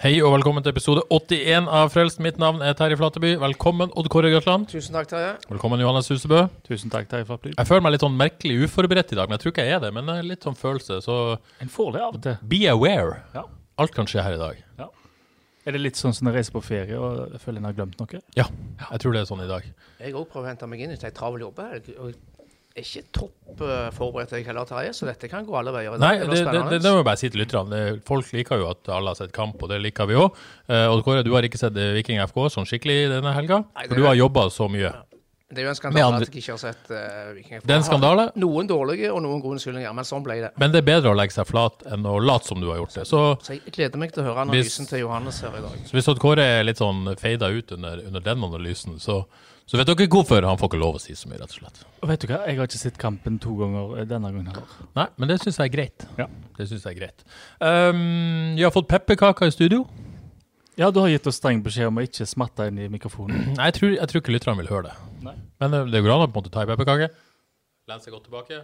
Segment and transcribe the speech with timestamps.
[0.00, 2.22] Hei og velkommen til episode 81 av Frelst.
[2.24, 3.34] Mitt navn er Terje Flateby.
[3.42, 4.64] Velkommen, Odd Kåre Grøtland.
[4.70, 5.34] Tusen takk, Terje.
[5.50, 6.46] Velkommen, Johannes Husebø.
[6.64, 7.52] Tusen takk, Terje Flateby.
[7.58, 9.82] Jeg føler meg litt sånn merkelig uforberedt i dag, men jeg tror ikke jeg er
[9.84, 9.90] det.
[9.98, 11.18] Men det er litt sånn følelse, så
[11.60, 12.38] En får det av og til.
[12.54, 13.20] be aware.
[13.36, 13.44] Ja.
[13.84, 14.64] Alt kan skje her i dag.
[15.68, 17.74] Er det litt sånn som når jeg reiser på ferie og jeg føler en har
[17.76, 18.20] glemt noe?
[18.34, 18.46] Ja,
[18.80, 19.66] jeg tror det er sånn i dag.
[20.00, 21.90] Jeg òg prøver å hente meg inn etter ei travel jobbehelg.
[22.00, 22.14] Og
[22.78, 25.98] ikke topp eh, forberedt jeg heller, Terje, så dette kan gå alle veier.
[25.98, 28.00] Nei, Det det, det, det, må jeg bare si til lytterne.
[28.06, 30.30] Folk liker jo at alle har sett kamp, og det liker vi òg.
[30.70, 33.64] Odd Kåre, du har ikke sett eh, Viking FK sånn skikkelig denne helga?
[33.88, 34.92] For du er- har jobba så mye.
[35.50, 37.64] Det er jo en skandale andre- at jeg ikke har sett uh, Viking FK.
[37.66, 38.28] Det er en skandale.
[38.38, 40.50] Noen dårlige og noen gode unnskyldninger, men sånn ble det.
[40.62, 42.94] Men det er bedre å legge seg flat enn å late som du har gjort
[42.94, 43.02] det.
[43.10, 45.74] Så Så jeg gleder meg til å høre Hvis- analysen til Johannes her i dag.
[45.90, 49.24] Så hvis Kåre er litt sånn feida ut under, under den analysen, så,
[49.70, 51.76] så vet dere hvorfor han får ikke lov å si så mye, rett og slett.
[52.02, 54.72] Og vet du hva, jeg har ikke sett kampen to ganger eh, denne gangen heller.
[54.98, 56.06] Nei, men det syns jeg er greit.
[56.18, 56.26] Ja.
[56.56, 57.22] Det synes jeg er greit.
[57.62, 59.84] Um, vi har fått pepperkaker i studio.
[60.80, 63.52] Ja, du har gitt oss streng beskjed om å ikke smatte inn i mikrofonen.
[63.60, 64.96] Nei, jeg tror, jeg tror ikke lytterne vil høre det.
[65.28, 65.36] Nei.
[65.62, 67.12] Men eh, det går an å på en måte ta en pepperkake,
[67.92, 68.58] lene seg godt tilbake,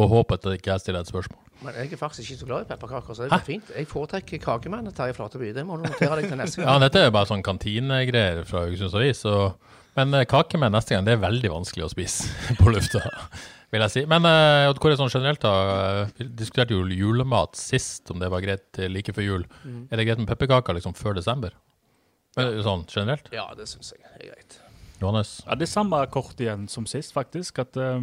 [0.00, 1.44] og håpe at ikke jeg stiller et spørsmål.
[1.64, 3.70] Men jeg er faktisk ikke så glad i pepperkaker, så det går fint.
[3.76, 5.52] Jeg foretrekker kakemenn Terje Flateby.
[5.54, 6.68] Det må du notere deg til neste gang.
[6.70, 9.24] Ja, dette er bare sånn kantinegreier fra Haugesunds Avis.
[9.24, 9.54] og-
[9.94, 12.24] Men kakemenn neste gang, det er veldig vanskelig å spise
[12.62, 13.02] på lufta,
[13.70, 14.04] vil jeg si.
[14.06, 15.52] Men hvor er det sånn generelt da,
[16.02, 19.44] eh, vi diskuterte jo julemat sist, om det var greit eh, like før jul.
[19.66, 19.88] Mm.
[19.92, 21.52] Er det greit med pepperkaker liksom før desember?
[22.36, 23.28] Sånn generelt?
[23.30, 24.58] Ja, det syns jeg er greit.
[25.02, 25.42] Johannes?
[25.46, 27.58] Ja, Det er samme kort igjen som sist, faktisk.
[27.58, 28.00] At uh,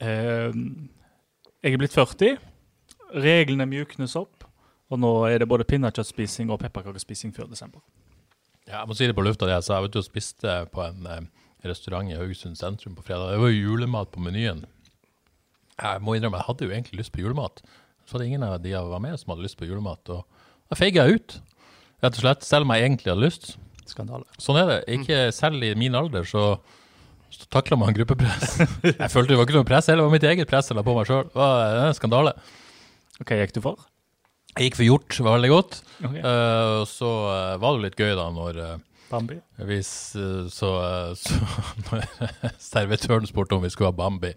[0.00, 0.50] eh,
[1.68, 2.36] jeg er blitt 40.
[3.20, 4.46] Reglene mjuknes opp.
[4.88, 7.82] Og nå er det både pinnekjøttspising og pepperkakespising før desember.
[8.64, 9.76] Ja, jeg må si det på lufta, det jeg sa.
[9.76, 11.26] Jeg vet du, spiste på en eh,
[11.68, 13.34] restaurant i Haugesund sentrum på fredag.
[13.34, 14.64] Det var jo julemat på menyen.
[15.76, 17.60] Jeg må innrømme, jeg hadde jo egentlig lyst på julemat.
[18.08, 20.12] Så var det ingen av de jeg var med som hadde lyst på julemat.
[20.14, 21.38] Og da feiga jeg ut,
[22.00, 22.48] rett og slett.
[22.48, 23.50] Selv om jeg egentlig hadde lyst.
[23.88, 24.24] Skandale.
[24.40, 24.78] Sånn er det.
[24.96, 26.46] Ikke selv i min alder så,
[27.34, 28.58] så takla man gruppepress.
[28.88, 30.04] Jeg følte det var ikke noe press, heller.
[30.04, 31.28] det var mitt eget press jeg la på meg sjøl.
[31.28, 32.34] Det var en skandale.
[33.20, 33.86] Hva gikk du for?
[34.56, 35.78] Jeg gikk for gjort, det var veldig godt.
[36.02, 36.16] Ok.
[36.18, 38.74] Eh, og så eh, var det litt gøy da når uh,
[39.12, 39.38] Bambi?
[39.68, 41.38] hvis, uh, så, eh, så
[41.86, 42.08] når
[42.62, 44.32] servitøren spurte om vi skulle ha Bambi.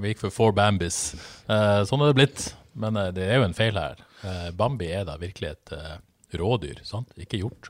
[0.00, 1.12] Vi gikk for four Bambis.
[1.52, 2.48] Eh, sånn er det blitt.
[2.72, 4.00] Men eh, det er jo en feil her.
[4.24, 5.96] Eh, Bambi er da virkelig et eh,
[6.40, 7.12] rådyr, sant?
[7.20, 7.68] Ikke hjort.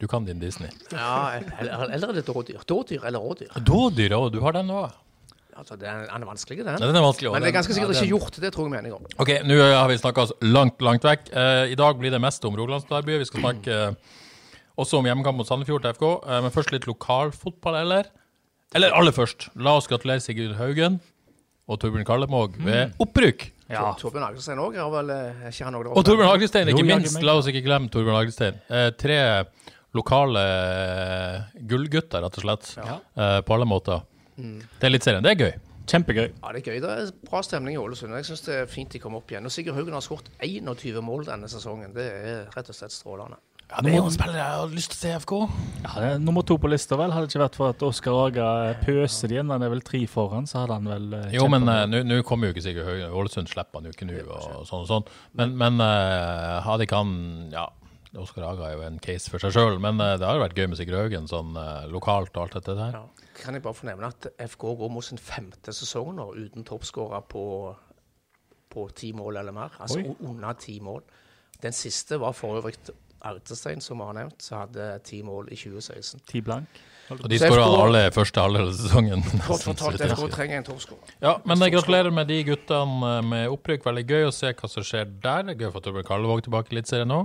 [0.00, 0.68] Du kan din Disney.
[0.92, 2.60] Ja, eller, eller er det dådyr?
[2.68, 3.54] Dådyr eller rådyr?
[3.64, 4.92] Dådyr òg, du har den òg.
[5.56, 6.76] Altså, den, den er vanskelig, den.
[6.76, 7.30] Ja, den er vanskelig.
[7.32, 8.36] Men det er ganske sikkert ja, ikke gjort.
[8.44, 9.06] Det tror jeg enige om.
[9.24, 11.30] Ok, nå har vi snakka oss langt, langt vekk.
[11.32, 13.22] Eh, I dag blir det mest om Rogalandsderbyet.
[13.22, 14.20] Vi skal snakke eh,
[14.76, 16.06] også om hjemmekamp mot Sandefjord til FK.
[16.12, 18.12] Eh, men først litt lokalfotball, eller?
[18.76, 21.00] Eller aller først, la oss gratulere Sigurd Haugen
[21.66, 23.48] og Torbjørn Karlemog ved opprykk.
[23.72, 23.88] Ja.
[23.98, 26.02] Torbjørn Agelstein òg har vel eh, ikke han òg Og?
[26.04, 27.16] Torbjørn Hagelstein, ikke minst.
[27.24, 28.60] La oss ikke glemme Torbjørn Hagelstein.
[28.68, 29.16] Eh, tre
[29.96, 33.00] lokale eh, gullgutter, rett og slett, Ja.
[33.16, 34.04] Uh, på alle måter.
[34.36, 35.24] Det er litt serien.
[35.24, 35.54] Det er gøy.
[35.86, 36.26] Kjempegøy.
[36.42, 36.78] Ja, det er gøy.
[36.82, 38.14] Det er bra stemning i Ålesund.
[38.18, 39.46] Jeg syns det er fint de kommer opp igjen.
[39.46, 41.94] Og Sigurd Haugen har skåret 21 mål denne sesongen.
[41.94, 43.38] Det er rett og slett strålende.
[43.66, 45.32] Ja, det er jo en spiller jeg har lyst til å se FK.
[45.82, 47.10] Ja, det er nummer to på lista, vel.
[47.10, 50.04] Hadde det ikke vært for at Oskar Aga pøser det inn, han er vel tre
[50.10, 53.16] foran, så hadde han vel eh, Jo, men nå nå kommer jo ikke Sigurd Haugen.
[53.22, 55.10] Ålesund slipper han jo ikke nå, og sånn og sånn.
[55.38, 57.16] Men, men uh, hadde ikke han
[57.54, 57.66] Ja,
[58.20, 60.58] Oskar Aga er jo en case for seg sjøl, men eh, det har jo vært
[60.58, 62.98] gøy med Sigurd Haugen sånn eh, lokalt og alt dette der.
[63.00, 63.30] Ja.
[63.36, 67.26] Kan jeg bare få nevne at FK går mot sin femte sesong nå uten toppskårer
[67.28, 67.44] på,
[68.72, 69.76] på ti mål eller mer.
[69.82, 70.16] Altså Oi.
[70.28, 71.04] under ti mål.
[71.62, 72.78] Den siste var for øvrig
[73.26, 76.20] Artestein, som har nevnt, som hadde ti mål i 2016.
[76.28, 76.80] Ti blank.
[77.14, 79.22] Og de skåra alle første halvdel av sesongen.
[79.46, 81.12] Kort fortalt, FK trenger en toppskårer.
[81.22, 83.84] Ja, men jeg gratulerer med de guttene eh, med opprykk.
[83.86, 85.52] Veldig gøy å se hva som skjer der.
[85.52, 87.22] Er gøy å få Torbjørn Kallevåg tilbake i Eliteserien nå.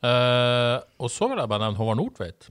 [0.00, 2.48] Eh, og så vil jeg bare nevne Håvard Nordtveit.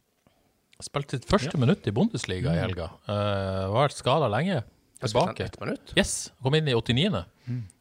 [0.79, 2.87] Spilte sitt første minutt i Bundesliga i helga.
[3.03, 4.61] Uh, var vært skada lenge.
[4.99, 5.49] Tilbake.
[5.99, 7.23] Yes, kom inn i 89.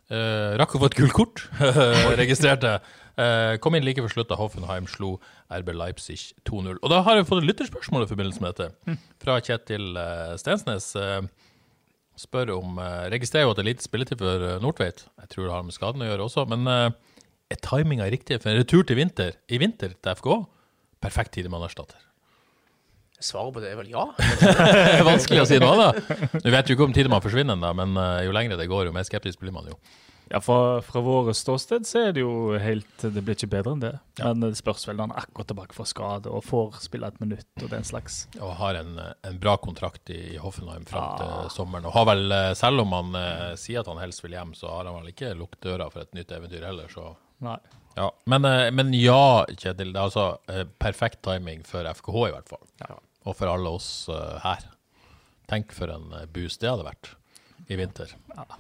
[0.09, 1.43] Eh, rakk å få et gult kort,
[2.23, 2.79] registrerte.
[3.19, 5.17] Uh, kom inn like før slutt da Hoffenheim slo
[5.53, 6.79] RB Leipzig 2-0.
[6.79, 9.99] Og da har jeg fått et lytterspørsmål i forbindelse med dette, fra Kjetil
[10.41, 10.91] Stensnes.
[12.19, 12.81] Spør om
[13.13, 15.05] Registrerer jo at det er lite spilletid for Nordtveit.
[15.23, 16.47] Jeg tror det har med skaden å gjøre også.
[16.51, 16.67] Men
[17.49, 20.29] er timinga riktig for en retur til vinter i vinter til FK?
[21.03, 22.01] Perfekt tidemannerstatter.
[23.19, 24.05] Svaret på det er vel ja.
[24.19, 26.37] Det er vanskelig å si noe annet.
[26.45, 28.95] Du vet jo ikke om tidemann forsvinner da, men eh, jo lengre det går, jo
[28.95, 29.79] mer skeptisk blir man jo.
[30.29, 33.81] Ja, fra, fra våre ståsted så er det jo helt Det blir ikke bedre enn
[33.81, 33.93] det.
[34.21, 37.23] Men det spørs vel når han er akkurat tilbake fra skade og får spille et
[37.23, 38.27] minutt og den slags.
[38.37, 41.89] Og har en, en bra kontrakt i Hoffenheim fram til sommeren.
[41.89, 44.69] Og har vel, eh, selv om han eh, sier at han helst vil hjem, så
[44.75, 47.59] har han vel ikke lukket døra for et nytt eventyr heller, så Nei.
[47.97, 48.09] ja.
[48.27, 49.93] Men, eh, men ja, Kjetil.
[49.93, 52.65] Det er altså eh, perfekt timing for FKH, i hvert fall.
[53.29, 54.67] Og for alle oss eh, her.
[55.49, 57.15] Tenk for en boost det hadde vært
[57.69, 58.13] i vinter.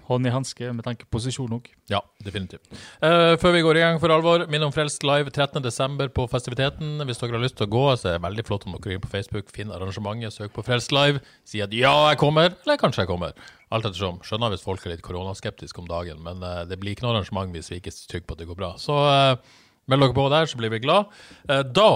[0.08, 1.68] Hånd i hanske med tanke på posisjon òg.
[1.88, 2.68] Ja, definitivt.
[3.00, 6.10] Uh, før vi går i gang for alvor, minn om Frelst live 13.12.
[6.16, 6.98] på festiviteten.
[7.08, 9.04] Hvis dere har lyst til å gå, så er det veldig flott om dere går
[9.06, 13.06] på Facebook, finn arrangementet, søk på Frelst live, si at ja, jeg kommer, eller kanskje
[13.06, 13.48] jeg kommer.
[13.72, 14.20] Alt ettersom.
[14.28, 17.56] Skjønner hvis folk er litt koronaskeptiske om dagen, men uh, det blir ikke noe arrangement
[17.56, 18.74] hvis vi ikke er trygge på at det går bra.
[18.82, 19.58] Så uh,
[19.88, 21.08] meld dere på der, så blir vi glad.
[21.48, 21.90] Da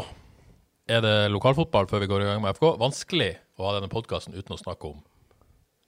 [0.89, 2.71] er det lokalfotball før vi går i gang med FK.
[2.81, 5.03] Vanskelig å ha denne podkasten uten å snakke om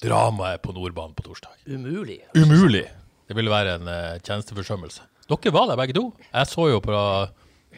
[0.05, 1.57] dramaet på Nordbanen på torsdag.
[1.67, 2.21] Umulig.
[2.37, 2.85] Umulig.
[3.29, 5.03] Det ville være en uh, tjenesteforsømmelse.
[5.29, 6.11] Dere var der begge to.
[6.29, 7.05] Jeg så jo på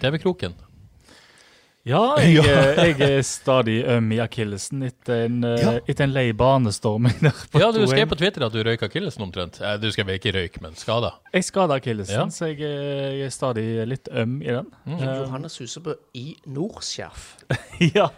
[0.03, 0.57] TV-kroken.
[1.87, 5.75] Ja, jeg, eh, jeg er stadig øm i akillesen etter en, eh, Ja.
[5.87, 9.23] etter en lei banestorming der på Ja, du skrev på Twitter at du røyk akillesen
[9.23, 9.61] omtrent.
[9.79, 11.13] Du skrev ikke røyk, men skada.
[11.31, 12.27] Jeg skada akillesen, Ja.
[12.27, 14.67] så jeg, jeg er stadig litt øm i den.
[14.85, 14.99] Mm.
[14.99, 17.37] Johannes Husebø i Nordskjerf.
[17.95, 18.09] ja.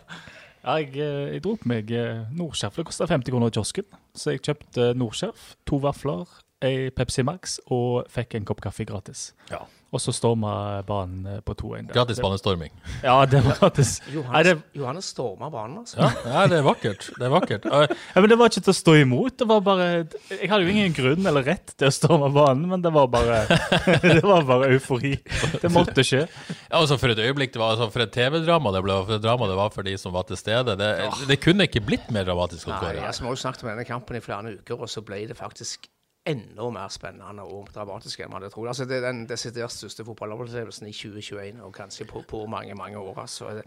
[0.76, 2.76] Jeg, eh, jeg dro på meg eh, Nordskjerf.
[2.76, 6.28] Det kosta 50 kroner i kiosken, så jeg kjøpte Nordskjerf, to vafler,
[6.64, 9.30] ei Pepsi Max og fikk en kopp kaffe gratis.
[9.52, 9.62] Ja.
[9.88, 11.86] Og så storma banen eh, på 2-1.
[11.88, 11.94] der.
[11.96, 12.72] Gratis banestorming.
[13.00, 13.94] Ja, det var gratis.
[14.12, 15.96] Johannes, Johannes storma banen, altså.
[16.02, 17.06] Ja, ja, det er vakkert.
[17.16, 17.68] Det er vakkert.
[17.78, 19.34] Ja, men det var ikke til å stå imot.
[19.40, 19.86] Det var bare
[20.32, 23.40] Jeg hadde jo ingen grunn eller rett til å storme banen, men det var bare
[24.18, 25.14] Det var bare eufori.
[25.62, 26.24] Det måtte skje.
[26.26, 29.24] Ja, altså For et øyeblikk det var altså for et TV-drama det ble, for et
[29.24, 30.76] drama det var for de som var til stede.
[30.80, 30.90] Det,
[31.30, 32.68] det kunne ikke blitt mer dramatisk.
[32.68, 35.04] Nei, jeg altså, Vi har jo snakket om denne kampen i flere uker, og så
[35.06, 35.88] ble det faktisk
[36.28, 38.70] enda mer spennende og dramatisk enn man hadde trodd.
[38.72, 42.98] Altså, det er den desidert største fotballopplevelsen i 2021, og kanskje på, på mange mange
[43.00, 43.22] år.
[43.24, 43.64] Altså, det,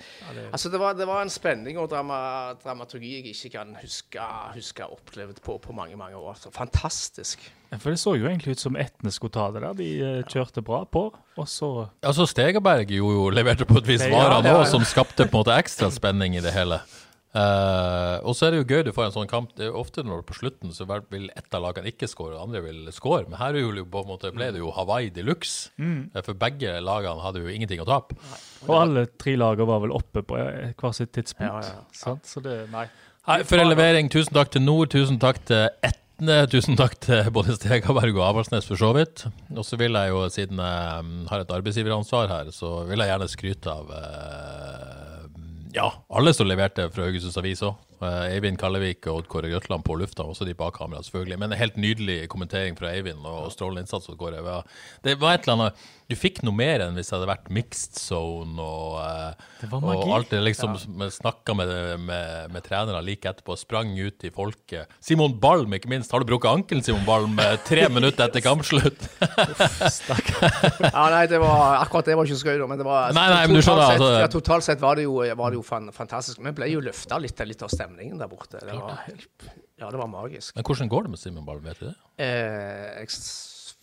[0.51, 2.19] altså det, var, det var en spenning og drama,
[2.63, 6.37] dramaturgi jeg ikke kan huske, huske opplevd på, på mange mange år.
[6.39, 7.51] Så fantastisk.
[7.71, 9.75] Ja, For det så jo egentlig ut som Etne skulle ta det der.
[9.77, 14.03] De eh, kjørte bra på, og så Altså Stegerberg jo, jo leverte på et vis
[14.03, 14.65] Ja, varer ja, nå, ja.
[14.67, 16.81] som skapte på en måte ekstra spenning i det hele.
[17.31, 19.53] Eh, og så er det jo gøy du får en sånn kamp.
[19.55, 22.49] Det er jo ofte når på slutten så vil ett av lagene ikke score, og
[22.49, 23.23] andre vil score.
[23.29, 25.71] Men her er jo på en måte ble det jo Hawaii de luxe.
[25.79, 26.11] Mm.
[26.19, 28.19] For begge lagene hadde jo ingenting å tape.
[28.67, 31.47] Og alle tre lagene var vel oppe på hvert hver sitt tidspunkt.
[31.47, 32.03] Ja, ja, ja.
[32.03, 32.27] Sant?
[32.27, 32.89] Så det Nei.
[33.29, 34.07] Hei, for en levering.
[34.09, 38.65] Tusen takk til Nord, tusen takk til Etne, tusen takk til både Stegaberg og Avaldsnes
[38.65, 39.27] for så vidt.
[39.53, 43.13] Og så vil jeg jo, siden jeg mm, har et arbeidsgiveransvar her, så vil jeg
[43.13, 45.10] gjerne skryte av eh,
[45.75, 47.90] ja, alle som leverte fra Haugesunds Avis òg.
[48.05, 51.37] Eivind Kallevik og Odd Kåre Grøtland på lufta, også de bak kamera, selvfølgelig.
[51.41, 54.09] Men en helt nydelig kommentering fra Eivind, og strålende innsats.
[54.09, 54.41] Odd Kåre.
[55.03, 57.95] Det var et eller annet Du fikk noe mer enn hvis det hadde vært mixed
[57.95, 60.73] zone og, eh, Det og alt det liksom
[61.07, 61.69] Snakka med,
[62.03, 64.91] med, med trenere like etterpå, sprang ut i folket.
[64.99, 66.11] Simon Balm, ikke minst.
[66.11, 69.07] Har du brukket ankelen, Simon Balm, eh, tre minutter etter kampslutt?
[70.91, 73.41] Ja, nei, det var, akkurat det var ikke skøy, da, men det var Nei, nei,
[73.47, 75.65] men du skjønner, totalt, sett, altså- ja, totalt sett var det jo, var det jo
[75.95, 76.41] fantastisk.
[76.43, 78.59] Vi ble jo løfta litt, litt av stemningen der borte.
[78.63, 79.47] Det var, helt-
[79.79, 80.55] ja, det var magisk.
[80.55, 81.95] Men hvordan går det med Simon Ball, vet du det?
[82.17, 83.07] Eh, jeg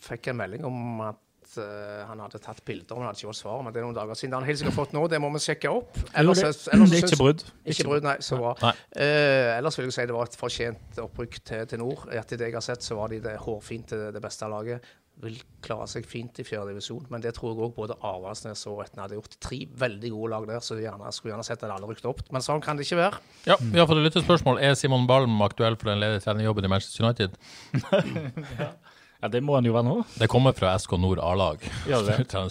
[0.09, 3.41] fikk en melding om at eh, han hadde tatt bilder, men han hadde ikke fått
[3.41, 3.61] svar.
[3.65, 4.31] Men det er noen dager siden.
[4.31, 5.97] Det har han helt sikkert fått nå, det må vi sjekke opp.
[6.17, 7.43] Ellers, ellers, ellers det er ikke brudd.
[7.73, 8.15] Ikke brudd, nei.
[8.25, 8.53] Så bra.
[8.95, 12.07] Eh, ellers vil jeg si det var et fortjent opprykk til, til nord.
[12.13, 14.95] Etter det jeg har sett, så var de det hårfint det beste laget.
[15.19, 18.83] Vil klare seg fint i fjerde divisjon, men det tror jeg òg både Avaldsnes og
[18.85, 19.35] Etne hadde gjort.
[19.43, 22.23] Tre veldig gode lag der, så jeg gjerne, skulle gjerne sett at alle rykket opp.
[22.31, 23.19] Men sånn kan det ikke være.
[23.49, 24.61] Ja, vi har fått et lyttespørsmål.
[24.63, 27.35] Er Simon Balm aktuell for den ledige trenerjobben i Manchester United?
[29.19, 29.95] Ja, det må han jo være nå.
[30.15, 31.63] Det kommer fra SK Nord A-lag.
[31.89, 32.43] Ja, ja,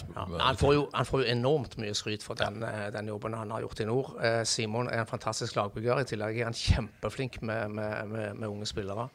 [0.43, 3.55] Han får, jo, han får jo enormt mye skryt for den, eh, den jobben han
[3.55, 4.11] har gjort i nord.
[4.21, 6.03] Eh, Simon er en fantastisk lagbygger.
[6.03, 9.09] I tillegg er han kjempeflink med, med, med, med unge spillere.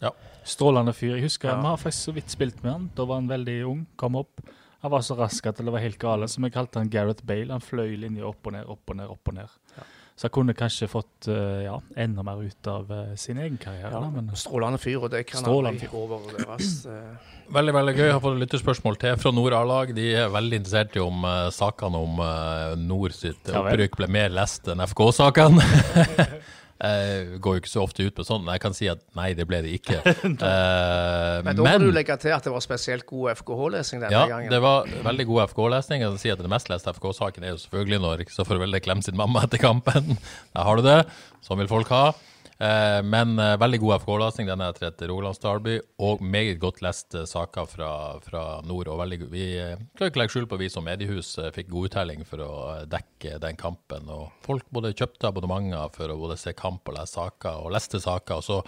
[0.00, 0.12] Ja.
[0.44, 1.16] Strålende fyr.
[1.18, 1.60] Jeg husker Ja.
[1.60, 2.90] Vi har faktisk så vidt spilt med han.
[2.96, 4.40] Da var han veldig ung, kom opp.
[4.80, 7.52] Han var så rask at det var helt gale, så vi kalte han Gareth Bale.
[7.52, 9.58] Han fløy linja opp og ned, opp og ned, opp og ned.
[10.16, 13.92] Så han kunne kanskje fått eh, ja, enda mer ut av eh, sin egen karriere.
[13.92, 16.86] Ja, men strålende fyr, og det kan han aldri overvurderes.
[16.86, 18.04] Eh, Veldig veldig gøy.
[18.04, 19.92] Jeg har fått et lytterspørsmål til fra Nord A-lag.
[19.96, 24.06] De er veldig interessert i om uh, sakene om uh, Nord sitt Ja opprykk ble
[24.12, 25.64] mer lest enn FK-sakene.
[26.80, 29.30] Jeg går jo ikke så ofte ut på sånn, men jeg kan si at nei,
[29.36, 30.00] det ble det ikke.
[30.50, 34.24] Eh, Men da må du legge til at det var spesielt god FKH-lesing denne ja,
[34.30, 34.48] gangen.
[34.52, 36.04] det var veldig god FKH-lesning.
[36.06, 39.18] Jeg si at Den mest leste FK-saken er jo selvfølgelig når Kristoffer Welde klemmer sin
[39.20, 40.16] mamma etter kampen.
[40.56, 40.98] Der har du det.
[41.44, 42.04] Sånn vil folk ha.
[42.60, 44.48] Eh, men eh, veldig god FK-lesning.
[44.50, 47.92] Den er etter et Rogalands Derby, og meget godt leste saker fra,
[48.24, 48.90] fra nord.
[48.92, 51.88] og veldig, Vi eh, skal ikke legge skjul på vi som mediehus eh, fikk god
[51.90, 54.10] uttelling for å eh, dekke den kampen.
[54.12, 58.02] og Folk både kjøpte abonnementer for å både se kamp og lese saker, og leste
[58.02, 58.42] saker.
[58.42, 58.62] og så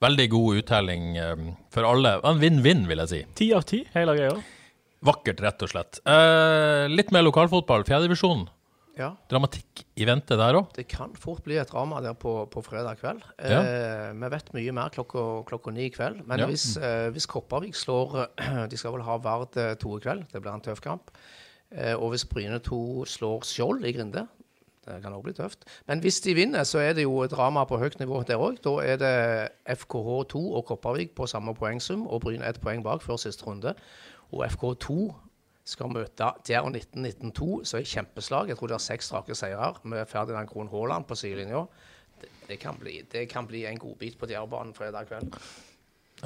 [0.00, 2.18] Veldig god uttelling eh, for alle.
[2.24, 3.24] En vinn-vinn, vil jeg si.
[3.40, 4.36] ti av ti, hele greia.
[5.04, 6.00] Vakkert, rett og slett.
[6.04, 7.84] Eh, litt mer lokalfotball.
[7.88, 8.46] Fjerdedivisjon.
[8.98, 10.72] Ja, Dramatikk i vente der òg.
[10.76, 13.22] det kan fort bli et drama der på, på fredag kveld.
[13.38, 13.60] Ja.
[13.62, 16.24] Eh, vi vet mye mer klokka, klokka ni i kveld.
[16.26, 16.46] Men Ja.
[16.50, 18.26] hvis, eh, hvis Kopervik slår
[18.70, 20.26] De skal vel ha Vard eh, to i kveld.
[20.32, 21.10] Det blir en tøff kamp.
[21.70, 24.26] Eh, og hvis Bryne 2 slår Skjold i Grinde
[24.90, 25.64] det kan også bli tøft.
[25.86, 28.56] Men hvis de vinner, så er det jo et drama på høyt nivå der òg.
[28.64, 33.16] Da er det FKH2 og Kopervik på samme poengsum, og Bryne ett poeng bak før
[33.20, 33.74] siste runde.
[34.32, 35.14] Og FK2
[35.70, 38.50] skal møte Djerv 1992, så er kjempeslag.
[38.50, 41.64] Jeg tror det er seks strake seirer med Ferdinand Krohn Haaland på sidelinja.
[42.20, 45.36] Det, det, kan bli- det kan bli en godbit på Djervbanen fredag kveld.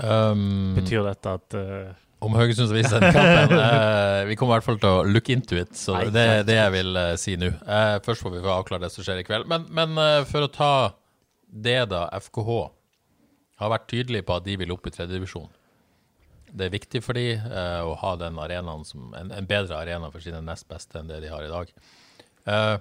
[0.00, 1.92] Um, Betyr dette at uh...
[2.24, 3.54] om Haugesunds viser den kampen.
[3.60, 6.48] uh, vi kommer i hvert fall til å look into it, så Nei, det er
[6.48, 7.52] det jeg vil uh, si nå.
[7.62, 9.46] Eh, først får vi få avklare det som skjer i kveld.
[9.50, 10.72] Men, men for å ta
[11.54, 12.08] det, da.
[12.18, 12.56] FKH
[13.62, 15.46] har vært tydelig på at de vil opp i tredjedivisjon.
[16.54, 20.10] Det er viktig for de eh, å ha den arenaen som, en, en bedre arena
[20.14, 21.72] for sine nest beste enn det de har i dag.
[22.46, 22.76] Eh,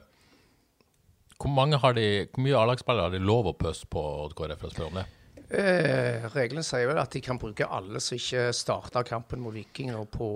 [1.40, 4.60] hvor, mange har de, hvor mye A-lagsspillere har de lov å pøse på, Odd Kåre,
[4.60, 5.08] for å spørre om det?
[5.50, 10.06] Eh, reglene sier vel at de kan bruke alle som ikke starta kampen mot Vikinger
[10.10, 10.30] på,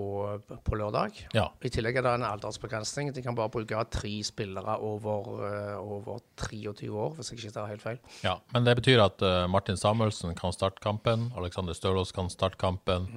[0.46, 1.16] på lørdag.
[1.34, 1.48] Ja.
[1.64, 3.10] I tillegg er det en aldersbegrensning.
[3.16, 7.72] De kan bare bruke tre spillere over, eh, over 23 år, hvis jeg ikke tar
[7.72, 7.98] helt feil.
[8.26, 12.60] Ja, men det betyr at uh, Martin Samuelsen kan starte kampen, Alexander Stølås kan starte
[12.60, 13.08] kampen,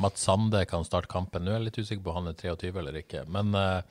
[0.00, 1.44] Mats Sande kan starte kampen.
[1.44, 3.26] Nå er jeg litt usikker på om han er 23 eller ikke.
[3.28, 3.82] Men Uh,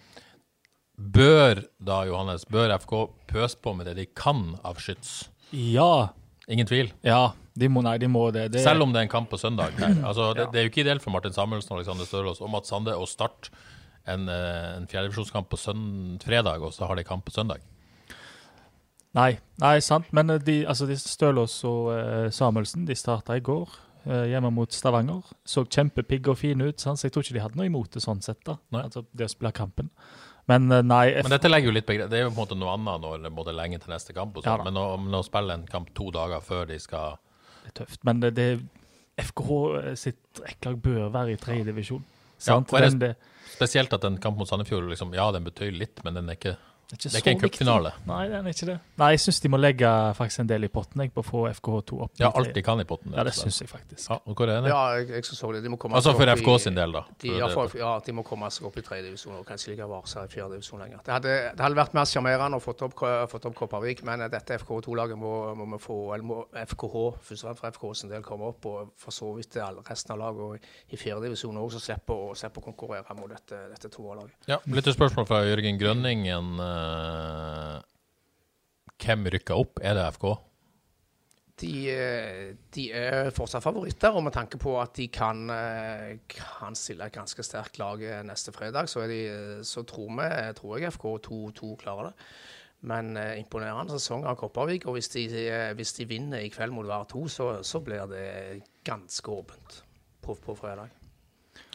[1.00, 2.94] bør da, Johannes, bør FK
[3.30, 5.30] pøse på med det de kan av skyts?
[5.56, 6.12] Ja.
[6.50, 6.92] Ingen tvil.
[7.06, 8.48] Ja, de må, nei, de må det.
[8.54, 9.76] det Selv om det er en kamp på søndag.
[10.10, 12.72] Altså, det, det er jo ikke ideelt for Martin Samuelsen, og Alexander Størlås og Mats
[12.72, 13.54] Sande å starte
[14.10, 17.62] en, eh, en fjerdedivisjonskamp på sønd, fredag, og så har de kamp på søndag.
[19.18, 20.10] Nei, nei, sant.
[20.16, 23.70] Men eh, de, altså, de Stølås og uh, Samuelsen de starta i går
[24.06, 25.26] uh, hjemme mot Stavanger.
[25.46, 27.02] Så kjempepigge og fine ut, sant?
[27.02, 28.42] så jeg tror ikke de hadde noe imot det sånn sett.
[28.48, 28.60] da.
[28.84, 29.90] Altså, det å spille kampen.
[30.50, 32.58] Men eh, nei, Men dette legger jo litt begre- Det er jo på en måte
[32.58, 34.38] noe annet når det både lenge til neste kamp.
[34.40, 34.64] Og sånn.
[34.64, 34.86] Ja men å,
[35.20, 37.18] å spille en kamp to dager før de skal
[37.66, 38.00] det er tøft.
[38.08, 38.48] Men det, det
[39.20, 42.02] FKH sitt rekklag bør være i tredjedivisjon.
[42.48, 43.16] Ja, det- Den- det,
[43.50, 46.56] Spesielt at en kamp mot Sandefjord liksom, ja, den betyr litt, men den er ikke,
[46.90, 47.90] det er ikke, det er så ikke en cupfinale.
[48.10, 48.76] Nei, det er ikke det.
[48.98, 51.42] Nei, jeg syns de må legge faktisk en del i potten jeg, på å få
[51.52, 52.14] FKH2 opp.
[52.18, 53.14] Ja, alt de kan i potten.
[53.14, 54.08] Ja, det syns jeg faktisk.
[54.10, 54.72] Ja, og hvor er det?
[54.74, 55.62] Ja, jeg, jeg så det.
[55.62, 57.04] De må komme Altså for FK i- sin del, da.
[57.22, 60.24] De, ja, for, ja, de må komme seg opp i tredjedivisjon og kanskje ligge varsa
[60.26, 61.04] i fjerdedivisjon lenger.
[61.06, 62.98] Det hadde, det hadde vært mer sjarmerende å fått opp,
[63.36, 66.40] fått opp Kopervik, men dette FKH2-laget må, må vi få, eller må
[66.74, 69.70] FKH, først og fremst for FK sin del, komme opp, og for så vidt det
[69.92, 73.94] resten av laget i fjerdedivisjon òg, så slipper å, slipper å konkurrere mot dette, dette
[73.94, 74.34] toerlaget.
[74.50, 76.56] Ja, Litt spørsmål fra Jørgen Grønningen.
[76.80, 77.80] Eh,
[79.00, 79.82] hvem rykker opp?
[79.84, 80.28] Er det FK?
[81.60, 86.78] De, eh, de er fortsatt favoritter, og med tanke på at de kan, eh, kan
[86.78, 89.22] stille et ganske sterkt lag neste fredag, så, de,
[89.68, 92.30] så tror, vi, tror jeg FK 2-2 klarer det.
[92.90, 95.26] Men imponerende sesong av Kopervik, og hvis de,
[95.76, 99.82] hvis de vinner i kveld mot hver to, så, så blir det ganske åpent
[100.24, 100.99] på, på fredag.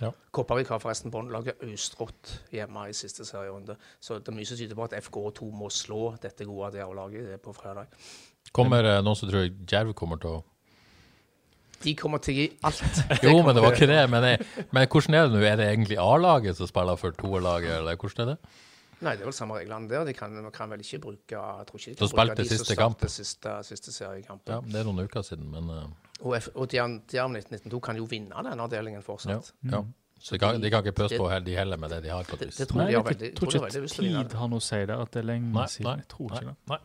[0.00, 0.10] Ja.
[0.34, 4.78] Kopervik har forresten båndlaget Østrått hjemme i siste serierunde, så det er mye som tyder
[4.78, 7.92] på at FK2 må slå dette gode Djerv-laget på fredag.
[8.54, 10.42] Kommer det noen som tror Djerv kommer til å
[11.84, 13.00] De kommer til å gi alt.
[13.26, 14.02] Jo, men det var ikke det.
[14.10, 15.42] Men, jeg, men hvordan er det nå?
[15.46, 18.54] Er det egentlig A-laget som spiller for toerlaget, eller hvordan er det?
[19.04, 20.06] Nei, det er vel samme reglene der.
[20.08, 22.70] De kan, kan vel ikke bruke jeg tror ikke de kan spilte bruke de siste
[22.70, 22.98] som kamp.
[22.98, 24.54] starter Siste, siste seriekampen.
[24.54, 25.86] Ja, Det er noen uker siden, men eh,
[26.22, 29.06] Og, F- og Djerv 1992 kan jo vinne den avdelingen ja.
[29.06, 29.52] fortsatt.
[29.72, 29.82] ja.
[30.24, 32.38] Så de kan, de kan ikke pøse på de heller med det de har, på
[32.40, 34.62] Det, det tror Nei, jeg de har veldig, tror tror ikke veldig tid har noe
[34.62, 35.90] å si der, at det er lenge Nei, siden.
[35.90, 36.54] nei, Jeg tror ikke det.
[36.70, 36.78] Nei.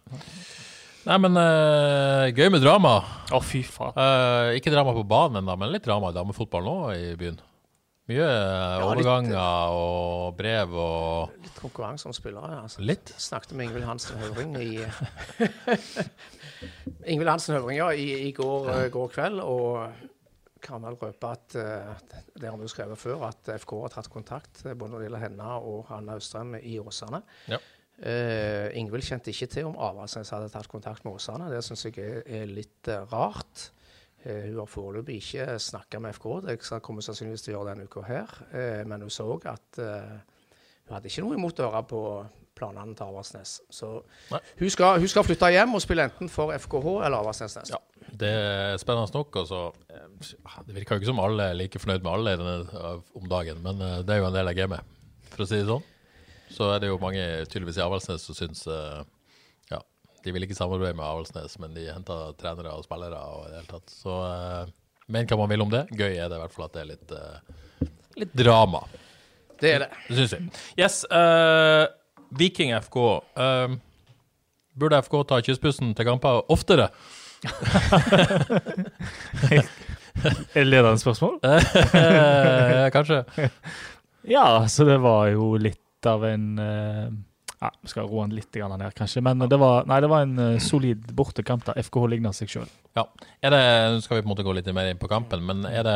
[1.06, 2.92] Nei, men uh, gøy med drama.
[3.32, 3.96] Å, fy faen.
[3.96, 7.40] Uh, ikke drama på banen, ennå, men litt drama i damefotball nå i byen.
[8.10, 12.64] Mye ja, overganger og brev og Litt konkurranse om spillere.
[12.66, 12.82] Altså.
[12.82, 13.14] Litt?
[13.22, 14.82] Snakket med Ingvild Hansen Høring i
[17.06, 18.88] Ingvild Hansen Høvringa i, i går, ja.
[18.94, 19.42] går kveld.
[19.44, 20.08] Og
[20.64, 21.92] kan vel røpe at eh,
[22.36, 25.10] det har vi jo skrevet før, at FK har tatt kontakt eh, både når det
[25.10, 27.22] gjelder henne og Hanne Austrheim i Åsane.
[27.52, 27.62] Ja.
[28.00, 31.50] Uh, Ingvild kjente ikke til om Avaldsnes hadde tatt kontakt med Åsane.
[31.52, 33.66] Det syns jeg er, er litt uh, rart.
[34.24, 36.28] Uh, hun har foreløpig ikke snakka med FK.
[36.46, 38.38] Det kommer sannsynligvis til å gjøre denne uka her.
[38.56, 40.16] Eh, men hun så at eh,
[40.88, 42.02] hun hadde ikke noe imot å høre på
[42.60, 43.56] planene til Avaldsnes.
[43.74, 43.92] Så
[44.30, 47.78] hun skal, hun skal flytte hjem og spille enten for FKH eller Avaldsnes neste.
[47.78, 49.40] Ja, det er spennende nok.
[49.42, 50.34] Altså, eh,
[50.68, 53.82] det virker jo ikke som alle er like fornøyd med alle denne, om dagen, men
[53.86, 54.98] eh, det er jo en del av gamet,
[55.32, 55.88] for å si det sånn.
[56.50, 59.02] Så er det jo mange tydeligvis i Avaldsnes som syns eh,
[59.70, 59.84] Ja,
[60.26, 63.62] de vil ikke samarbeide med Avaldsnes, men de henter trenere og spillere og i det
[63.62, 63.94] hele tatt.
[63.94, 64.72] Så uh,
[65.10, 65.88] men hva man vil om det.
[65.98, 67.14] Gøy er det i hvert fall at det er litt,
[68.22, 68.84] litt drama.
[69.60, 69.90] Det er det.
[70.08, 70.50] Det syns jeg.
[70.80, 71.04] Yes.
[71.12, 71.86] eh,
[72.38, 72.98] Viking FK.
[73.40, 73.78] Uh,
[74.80, 76.90] burde FK ta kystbussen til kamper oftere?
[80.20, 81.40] Er det ledende spørsmål?
[82.96, 83.24] Kanskje.
[84.22, 87.08] Ja, så det var jo litt av en eh,
[87.60, 89.22] Ja, vi skal roe den litt ned, kanskje.
[89.24, 92.68] Men det var, nei, det var en eh, solid bortekamp der FKH ligner seg sjøl.
[93.00, 93.06] Ja.
[93.42, 93.62] Er det,
[93.96, 95.96] nå skal vi på en måte gå litt mer inn på kampen, men er det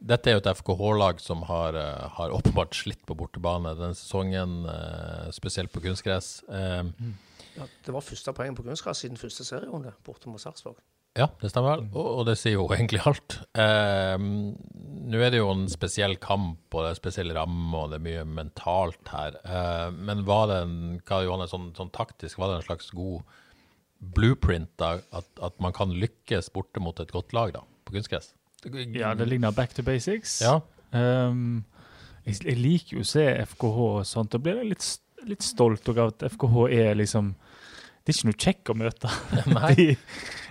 [0.00, 4.64] dette er jo et FKH-lag som har, eh, har åpenbart slitt på bortebane denne sesongen,
[4.70, 6.42] eh, spesielt på kunstgress.
[6.48, 7.18] Mm.
[7.58, 10.78] Ja, det var første poeng på kunstgress siden første serierunde borte mot Sarpsborg.
[11.18, 13.40] Ja, det stemmer vel, og, og det sier jo egentlig alt.
[13.58, 14.14] Eh,
[15.10, 18.04] Nå er det jo en spesiell kamp, og det er spesiell ramme, og det er
[18.04, 19.40] mye mentalt her.
[19.42, 20.76] Eh, men var det en,
[21.08, 23.26] hva Johanne, sånn, sånn taktisk, var det en slags god
[24.14, 28.30] blueprint da, at, at man kan lykkes borte mot et godt lag da, på kunstgress?
[28.96, 30.40] Ja, det ligner back to basics.
[30.44, 31.62] Ja, Um,
[32.26, 34.82] jeg, jeg liker jo å se FKH og sånt, og blir litt,
[35.22, 37.28] litt stolt av at FKH er liksom
[38.02, 39.12] Det er ikke noe kjekk å møte.
[39.78, 39.86] De,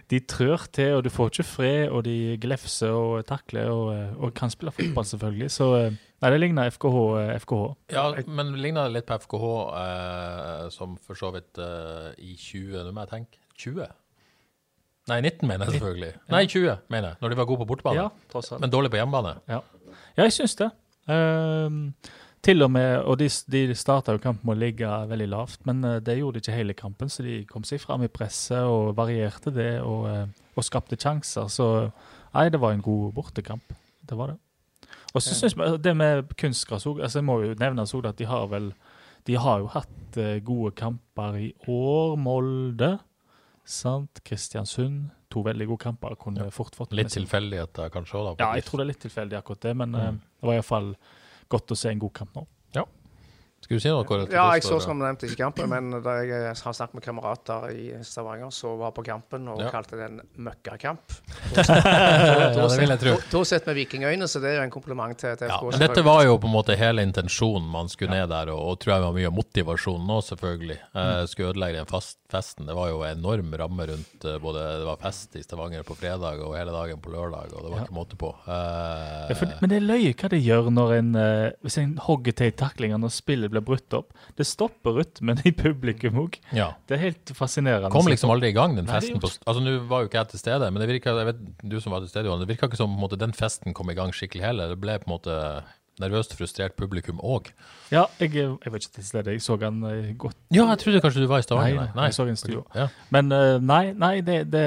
[0.09, 4.31] de trør til, og du får ikke fred, og de glefser og takler, og, og
[4.37, 5.49] kan spille fotball, selvfølgelig.
[5.53, 7.01] Så eh, nei, det ligner FKH.
[7.19, 7.65] eh, FKH.
[7.93, 9.51] Ja, men det ligner litt på FKH,
[9.83, 13.91] eh, som for så vidt eh, i 20 Nå må jeg tenke 20?
[15.09, 16.13] Nei, 19 mener jeg selvfølgelig.
[16.29, 18.07] Nei, 20 mener jeg, når de var gode på bortebane.
[18.07, 18.43] Ja.
[18.62, 19.36] Men dårlig på hjemmebane.
[19.49, 19.62] Ja,
[20.19, 20.69] jeg syns det.
[21.10, 21.95] Um,
[22.45, 25.81] til og med, og de, de starta jo kampen med å ligge veldig lavt, men
[25.84, 27.12] eh, det gjorde de ikke hele kampen.
[27.12, 31.49] Så de kom seg fram i presset og varierte det og, eh, og skapte sjanser.
[31.51, 31.67] Så
[32.36, 33.75] nei, det var en god bortekamp.
[34.07, 34.39] Det var det.
[35.12, 38.27] Og så syns jeg det med kunstgras òg altså Jeg må jo nevne at de
[38.29, 38.67] har vel
[39.25, 42.15] De har jo hatt eh, gode kamper i år.
[42.15, 42.93] Molde,
[43.69, 44.21] sant?
[44.25, 45.10] Kristiansund.
[45.29, 46.15] To veldig gode kamper.
[46.17, 48.32] Kunne fort fått Litt tilfeldigheter kanskje da.
[48.41, 50.93] ja, jeg tror det er litt tilfeldig akkurat det, men eh, det var iallfall
[51.53, 52.45] godt å se en god kamp nå.
[53.62, 54.26] Skal du si noe, Kåre?
[54.32, 57.67] Ja, jeg så som nevnt ikke kampen, men da jeg eh, har snakket med kamerater
[57.76, 59.69] i Stavanger som var på kampen og Ja.
[59.74, 61.17] kalte det en møkkakamp.
[61.60, 63.13] Ja, det vil jeg tro.
[63.32, 65.72] Da- sett med vikingøyne, så det er jo en kompliment til, til Ja, FK.
[65.74, 67.67] men dette var jo på en måte hele intensjonen.
[67.72, 70.78] Man skulle ned der, og, og tror jeg var mye av motivasjonen nå, selvfølgelig.
[70.93, 72.67] Eh, skulle ødelegge den fast, festen.
[72.69, 76.41] Det var jo enorm ramme rundt eh, både Det var fest i Stavanger på fredag
[76.45, 77.86] og hele dagen på lørdag, og det var Ja.
[77.88, 78.34] ikke måte på.
[78.48, 81.95] Eh, Ja, for, men det er løye hva det gjør når en, eh, hvis en
[82.08, 83.12] hogger til i og når
[83.49, 84.13] spillet blir brutt opp.
[84.38, 86.39] Det stopper rytmen i publikum òg.
[86.53, 86.73] ja.
[86.88, 87.91] Det er helt fascinerende.
[87.91, 89.19] Kom liksom aldri i gang, den Nei, festen.
[89.19, 91.79] På, altså, Nå var jo ikke jeg til stede, men det virka, jeg vet, du
[91.79, 94.13] som var til stede, Johan, det virka ikke som måte, den festen kom i gang
[94.13, 94.73] skikkelig heller.
[94.73, 95.35] Det ble på en måte
[95.99, 97.49] nervøst, frustrert publikum òg.
[97.91, 99.35] Ja, jeg, jeg var ikke til stede.
[99.35, 100.38] Jeg så han eh, godt.
[100.53, 101.91] Ja, jeg trodde kanskje du var i Stavanger.
[101.95, 102.63] Nei, jeg så en stua.
[102.75, 102.88] Ja.
[103.12, 104.63] Men eh, nei, nei, det, det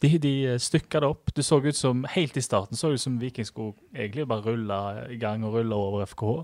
[0.00, 1.34] de, de stykka det opp.
[1.34, 4.46] Det så ut som, Helt i starten så det ut som Viking skulle egentlig bare
[4.46, 4.80] rulle
[5.12, 6.34] i gang og rulle over FKH.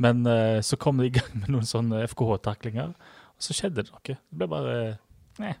[0.00, 3.92] Men eh, så kom de i gang med noen sånne FKH-taklinger, og så skjedde det
[3.92, 4.02] noe.
[4.06, 4.74] Det ble bare
[5.40, 5.54] Nei.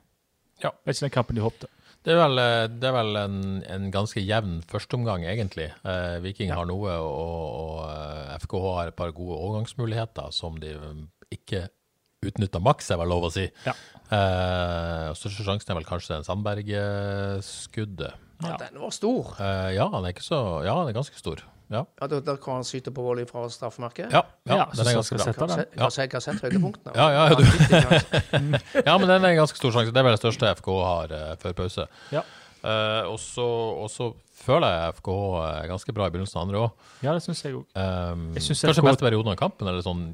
[0.62, 0.70] Ja.
[0.70, 1.68] Det er ikke den kampen de håpte.
[2.02, 5.68] Det er vel, eh, det er vel en, en ganske jevn førsteomgang, egentlig.
[5.86, 10.74] Eh, Viking har noe, og, og eh, FKH har et par gode overgangsmuligheter som de
[11.32, 11.68] ikke
[12.22, 13.46] utnytta maks, er vel lov å si.
[13.66, 13.74] Ja.
[14.12, 18.18] Eh, største sjansen er vel kanskje den Sandberg-skuddet.
[18.42, 19.34] Ja, den var stor.
[19.38, 21.42] Eh, ja, han er ikke så Ja, han er ganske stor.
[21.70, 24.10] Ja, Ja, Der der kan han skyte på volley fra straffemerket.
[24.12, 25.24] ja, ja, Ja, den er ganske bra.
[25.24, 25.48] jeg sette den.
[25.56, 26.92] sett- har sett- har sett høydepunktene.
[26.96, 27.28] Ja, ja,
[28.86, 29.92] ja, men den er en ganske stor sjanse.
[29.92, 31.86] Det er vel det største FK har uh, før pause.
[32.12, 32.22] Ja.
[32.62, 35.08] Uh, og så føler jeg FK
[35.48, 36.88] er ganske bra i begynnelsen av andre òg.
[37.02, 37.64] Ja, det syns jeg òg.
[37.74, 40.04] Um, Jeg synes kanskje FK beste perioden av kampen, eller sånn?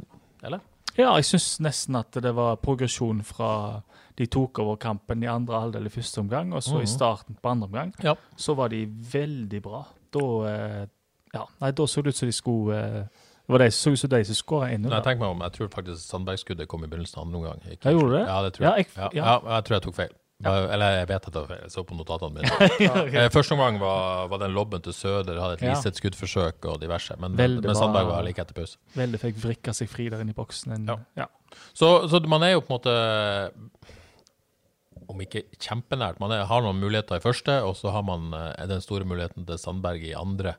[0.45, 0.61] Eller?
[0.99, 3.83] Ja, jeg syns nesten at det var progresjon fra
[4.19, 6.83] de tok over kampen i andre halvdel i første omgang, og så Mhm.
[6.83, 7.93] i starten på andre omgang.
[8.03, 8.15] Ja.
[8.37, 9.85] Så var de veldig bra.
[10.11, 10.87] Da, eh,
[11.35, 14.01] Ja, nei, da så det ut som de skulle uh, Det var de så ut
[14.01, 14.87] som de som skåra 1-0.
[14.87, 17.61] Men jeg tenker meg om, jeg tror faktisk Sandberg-skuddet kom i begynnelsen av andre omgang.
[17.71, 18.25] ikke jeg gjorde det?
[18.29, 18.87] Ja, det tror Ja, jeg.
[18.95, 19.57] jeg- Ja, ja.
[19.57, 20.17] jeg tror jeg tok feil.
[20.47, 21.61] Eller jeg vet at feil.
[21.65, 22.51] Jeg så på notatene mine.
[23.03, 23.29] okay.
[23.35, 25.75] Første omgang var, var den lobben til Søder, hadde et Ja.
[25.75, 27.17] Skuddforsøk og diverse.
[27.19, 27.75] Men, Veldig men.
[27.75, 28.77] Sandberg var like etter pause.
[28.95, 30.77] Veldig fikk vrikka seg fri der inne i boksen.
[30.77, 31.27] En.
[31.75, 33.51] Så, så man er jo på en måte
[35.09, 36.21] Om ikke kjempenært.
[36.21, 39.47] Man er, har noen muligheter i første, og så har man eh, den store muligheten
[39.49, 40.53] til Sandberg i andre.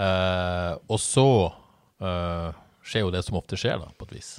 [0.00, 1.28] Eh, og så
[2.00, 4.38] eh, skjer jo det som ofte skjer, da, på et vis.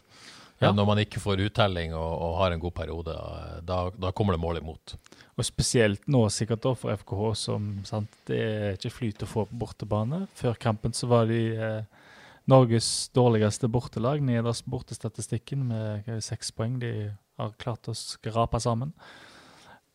[0.62, 0.70] Ja.
[0.78, 4.38] Når man ikke får uttelling og, og har en god periode, eh, da, da kommer
[4.38, 4.96] det mål imot.
[5.40, 9.48] Og spesielt nå sikkert da for FKH, som sant, det er ikke flyt å få
[9.50, 10.26] på bortebane.
[10.38, 12.06] Før kampen så var de eh,
[12.52, 16.80] Norges dårligste bortelag, nederst bortestatistikken med seks poeng.
[16.82, 16.94] De
[17.42, 18.94] har klart å skrape sammen.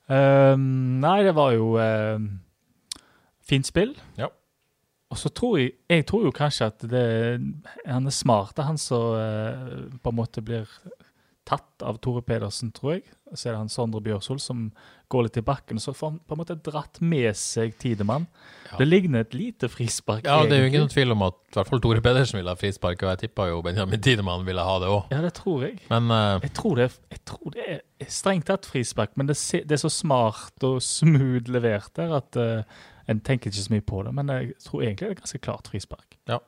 [0.07, 2.23] Um, nei, det var jo eh,
[3.47, 3.97] fint spill.
[4.19, 4.31] Ja.
[5.11, 7.07] Og så tror jeg Jeg tror jo kanskje at det,
[7.87, 10.67] han er smart, det er han som eh, på en måte blir
[11.47, 13.05] tatt av Tore Pedersen, tror jeg.
[13.35, 14.65] Så er det han Sondre Bjørsol som
[15.13, 15.79] går litt i bakken.
[15.83, 18.27] Så får han på en måte dratt med seg Tidemann.
[18.67, 18.81] Ja.
[18.81, 20.27] Det ligner et lite frispark.
[20.27, 22.59] Ja, det er jo ingen tvil om at i hvert fall Tore Pedersen ville ha
[22.59, 25.15] frispark, og jeg tippa jo Benjamin Tidemann ville ha det òg.
[25.15, 25.79] Ja, det tror jeg.
[25.93, 29.79] Men uh, Jeg tror, det, jeg tror det er strengt tatt frispark, men det, det
[29.79, 34.03] er så smart og smooth levert der at eh, en tenker ikke så mye på
[34.07, 34.15] det.
[34.15, 36.19] Men jeg tror egentlig det er ganske klart frispark.
[36.29, 36.41] Ja.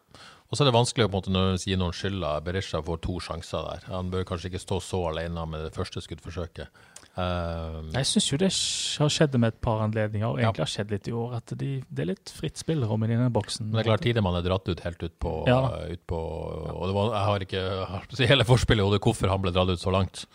[0.48, 2.30] Og så er det vanskelig å på en måte når noen skylda.
[2.44, 3.82] Berisha får to sjanser der.
[3.92, 6.70] Han bør kanskje ikke stå så alene med det første skuddforsøket.
[7.18, 10.48] Um, Jeg syns jo det har skjedd med et par anledninger, og Ja.
[10.48, 13.30] egentlig har skjedd litt i år, at de, det er litt fritt spillerom i denne
[13.32, 13.66] boksen.
[13.66, 15.68] men det er klart Tidemann er dratt ut helt ut på, Ja.
[15.90, 19.28] ut på Og det var, jeg har ikke jeg har hele forspillet i hodet hvorfor
[19.28, 20.26] han ble dratt ut så langt.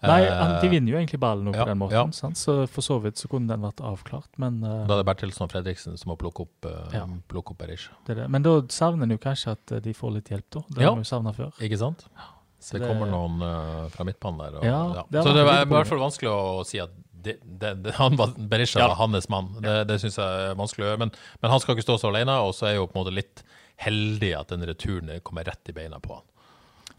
[0.00, 2.30] Nei, Eh, han, de vinner jo egentlig ballen nå på ja, den måten, ja.
[2.38, 4.30] så for så vidt så kunne den vært avklart.
[4.40, 7.04] Men, uh, Da er det Bertilsen og Fredriksen som må plukke opp, uh, Ja.
[7.28, 7.92] plukke opp Berisha.
[8.06, 8.30] det er det.
[8.30, 10.64] men da savner en jo kanskje at de får litt hjelp, da.
[10.68, 11.52] Det har vi jo savna før.
[11.60, 12.06] Ikke sant?
[12.60, 14.58] Så det, kommer noen uh, fra midtbanen der.
[14.58, 17.74] Og, Ja, det Så det var i hvert fall vanskelig å si at det, det,
[17.84, 19.52] det, han var, Berisha var hans mann.
[19.60, 21.00] Det, det syns jeg er vanskelig å gjøre.
[21.04, 23.02] Men, men han skal ikke stå så alene, og så er jeg jo på en
[23.02, 23.42] måte litt
[23.80, 26.26] heldig at den returen kommer rett i beina på han.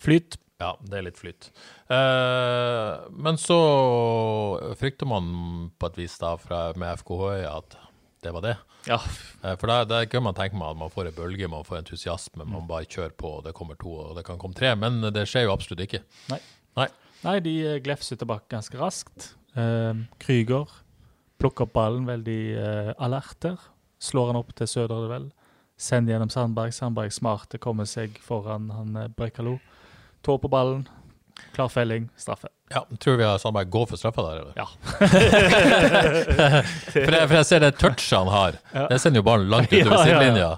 [0.02, 0.38] Flyt.
[0.62, 1.48] Ja, det er litt flyt.
[1.90, 3.58] Eh, men så
[4.78, 7.78] frykter man på et vis da fra, med FKH at
[8.22, 8.56] det var det.
[8.86, 9.00] Ja.
[9.44, 12.46] Eh, For da kan man tenke meg at man får en bølge, man får entusiasme,
[12.46, 14.74] man bare kjører på, og det kommer to, og det kan komme tre.
[14.78, 16.04] Men det skjer jo absolutt ikke.
[16.32, 16.40] Nei.
[16.78, 16.88] Nei.
[17.26, 19.32] Nei, de eh, glefser tilbake ganske raskt.
[19.58, 20.70] Eh, Krüger
[21.42, 23.62] plukker opp ballen veldig eh, alert der.
[24.02, 25.32] Slår han opp til Søder, vel.
[25.82, 26.74] Sender gjennom Sandberg.
[26.78, 29.58] Sandberg smarte kommer seg foran han eh, Brekalo.
[30.22, 30.90] Tå på ballen.
[31.54, 32.10] Klar felling.
[32.16, 32.48] Straffe.
[32.72, 34.54] Ja, Tror vi har Sandberg går for straffa der, eller?
[34.56, 34.68] Ja.
[36.92, 38.58] For jeg, for jeg ser det touchet han har.
[38.74, 38.86] Ja.
[38.92, 40.50] Det sender jo ballen langt utover Ja, ja, ja.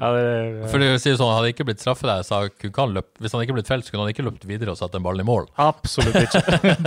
[0.00, 3.34] ja For det sier sånn, Hadde ikke blitt straffe der, så kunne han løpt, hvis
[3.36, 5.28] han ikke blitt felt, så kunne han ikke løpt videre og satt den ballen i
[5.28, 5.48] mål.
[5.60, 6.42] Absolutt ikke.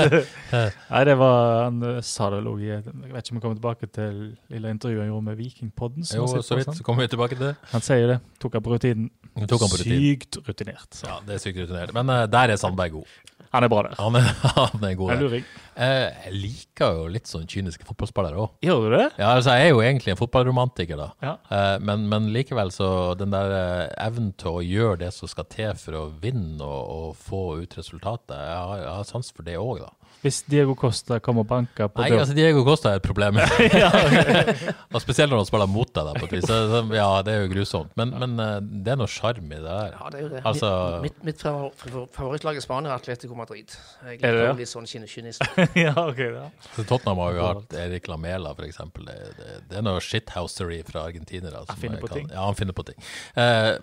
[0.93, 4.21] Nei, det var Han eh, sa det Jeg vet ikke om vi kommer tilbake til
[4.53, 6.07] lille intervjuet han gjorde med Vikingpodden.
[6.15, 7.55] Jo, så vidt, så kommer vi tilbake til det.
[7.73, 8.19] Han sier det.
[8.43, 9.11] Tok han på rutinen.
[9.49, 10.01] Tok han på rutinen.
[10.03, 11.03] Sykt rutinert.
[11.05, 11.93] Ja, det er sykt rutinert.
[11.95, 13.19] Men uh, der er Sandberg god.
[13.53, 13.93] Han er bra der.
[13.99, 15.43] Han er, han er god der.
[15.73, 18.51] Eh, Jeg liker jo litt sånn kyniske fotballspillere òg.
[18.65, 19.05] Gjør du det?
[19.21, 21.07] Ja, altså, jeg er jo egentlig en fotballromantiker, da.
[21.21, 21.33] Ja.
[21.53, 22.87] Eh, men, men likevel så
[23.19, 26.93] den der eh, evnen til å gjøre det som skal til for å vinne og,
[26.97, 29.93] og få ut resultatet, jeg har, jeg har sans for det òg, da.
[30.21, 33.35] Hvis Diego Costa kommer og banker på Nei, altså Diego Costa er et problem.
[34.93, 36.45] og spesielt når han spiller mot deg, da, på et vis.
[36.47, 37.91] Så, så, ja, det er jo grusomt.
[37.99, 38.53] Men, men eh,
[38.85, 39.95] det er noe sjarm i det der.
[39.97, 40.43] Ja, det er jo det.
[40.51, 40.71] Altså-
[41.03, 43.73] mitt, mitt favor- favor- favorittlag i Spania er Atletico Madrid.
[43.73, 44.45] Jeg Er liker det?
[44.47, 44.53] ja?
[44.61, 45.43] litt sånn kyni- kynisk.
[45.85, 46.45] ja, ok, ja.
[46.77, 49.09] Så Tottenham har jo hatt Erik Lamela, eksempel.
[49.09, 51.65] Det, det, det er noe shithousery fra argentinere.
[51.67, 52.31] Han finner på kan- ting.
[52.31, 52.99] Ja, han finner på ting.
[53.35, 53.73] Eh,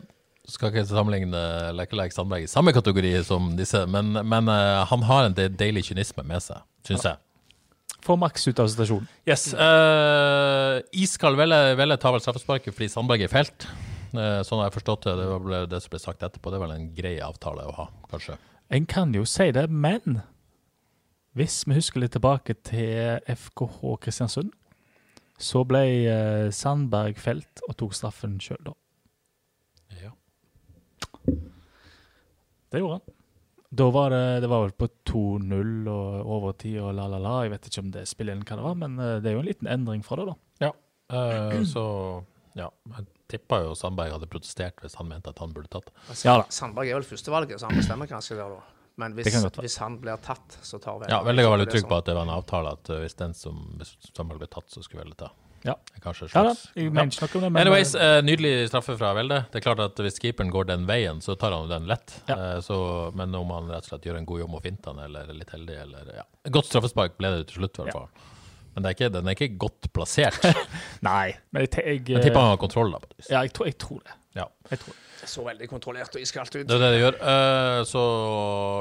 [0.53, 1.41] skal ikke sammenligne
[1.77, 6.25] Lekkelek Sandberg i samme kategori som disse, men, men eh, han har en deilig kynisme
[6.27, 7.21] med seg, syns jeg.
[8.01, 9.09] Får maks ut av situasjonen.
[9.29, 9.51] Yes.
[9.53, 13.67] Uh, Iskald Velle, Velle tar vel straffesparket fordi Sandberg er felt.
[14.15, 15.17] Uh, sånn har jeg forstått det.
[15.21, 16.53] Det var det som ble sagt etterpå.
[16.53, 18.39] Det er vel en grei avtale å ha, kanskje.
[18.73, 20.23] En kan jo si det, men
[21.37, 24.55] hvis vi husker litt tilbake til FKH Kristiansund,
[25.41, 25.85] så ble
[26.53, 28.75] Sandberg felt og tok straffen sjøl, da.
[30.01, 30.13] Ja.
[31.26, 33.16] Det gjorde han.
[33.70, 37.35] Da var det, det var vel på 2-0 og overtid og la-la-la.
[37.46, 39.42] Jeg vet ikke om det spiller inn hva det var, men eh, det er jo
[39.44, 40.37] en liten endring fra det, da.
[41.11, 41.85] Eh, så
[42.59, 45.94] ja, jeg tippa jo Sandberg hadde protestert hvis han mente at han burde tatt det.
[46.26, 46.46] Ja da.
[46.54, 48.76] Sandberg er vel førstevalget, så han bestemmer kanskje der, da.
[49.00, 51.96] Men hvis, hvis han blir tatt, så tar vi Ja, Veldig var veldig trygg på
[51.96, 53.62] at det var en avtale, at eh, hvis den som
[54.11, 55.30] Sandberg ble tatt, så skulle Velle ta.
[55.66, 55.75] Ja.
[56.01, 58.96] Kanskje Ja da, jeg mener ikke noe om det, men Anyways, eh, eh, nydelig straffe
[58.96, 59.42] fra Velde.
[59.53, 62.16] Det er klart at Hvis keeperen går den veien, så tar han den lett.
[62.31, 62.37] Ja.
[62.37, 62.79] Eh, så,
[63.16, 65.29] men om han rett og slett gjør en god jobb og å finte han, eller
[65.29, 66.27] er litt heldig, eller ja.
[66.49, 68.29] Godt straffespark ble det til slutt, i hvert Ja.
[68.70, 70.44] Men det er ikke, den er ikke godt plassert.
[71.09, 73.01] Nei, men jeg, jeg, Jeg tipper han har kontroll, da.
[73.27, 74.14] Ja, jeg tror det.
[74.37, 74.47] Ja.
[74.71, 75.29] Jeg tror det.
[75.29, 76.62] Så veldig kontrollert og iskaldt ut.
[76.69, 77.16] Det er det det gjør.
[77.21, 78.03] Uh, så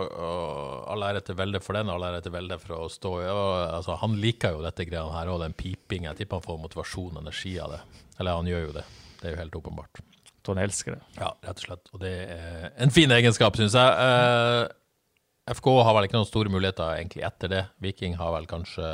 [0.08, 3.28] uh, all ære til Velde for den, all ære til Velde for å stå i
[3.30, 6.12] Uh, altså, Han liker jo dette greiene her og den pipingen.
[6.14, 7.82] Jeg tipper han får motivasjon og energi av det.
[8.20, 8.86] Eller han gjør jo det.
[9.20, 10.02] Det er jo helt åpenbart.
[10.48, 11.02] han elsker det.
[11.20, 11.90] Ja, rett og slett.
[11.94, 13.90] Og det er en fin egenskap, syns jeg.
[14.06, 17.62] Eh, FK har vel ikke noen store muligheter egentlig etter det.
[17.84, 18.88] Viking har vel kanskje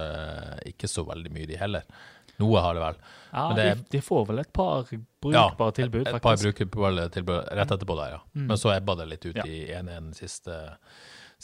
[0.72, 1.86] ikke så veldig mye, de heller.
[2.42, 3.02] Noe har det vel.
[3.32, 6.16] Ja, Men det de, de får vel et par brukbare tilbud, faktisk.
[6.16, 8.24] Et par brukbare tilbud rett etterpå der, ja.
[8.40, 9.46] Men så ebba det litt ut Ja.
[9.48, 10.60] i 1-1 siste,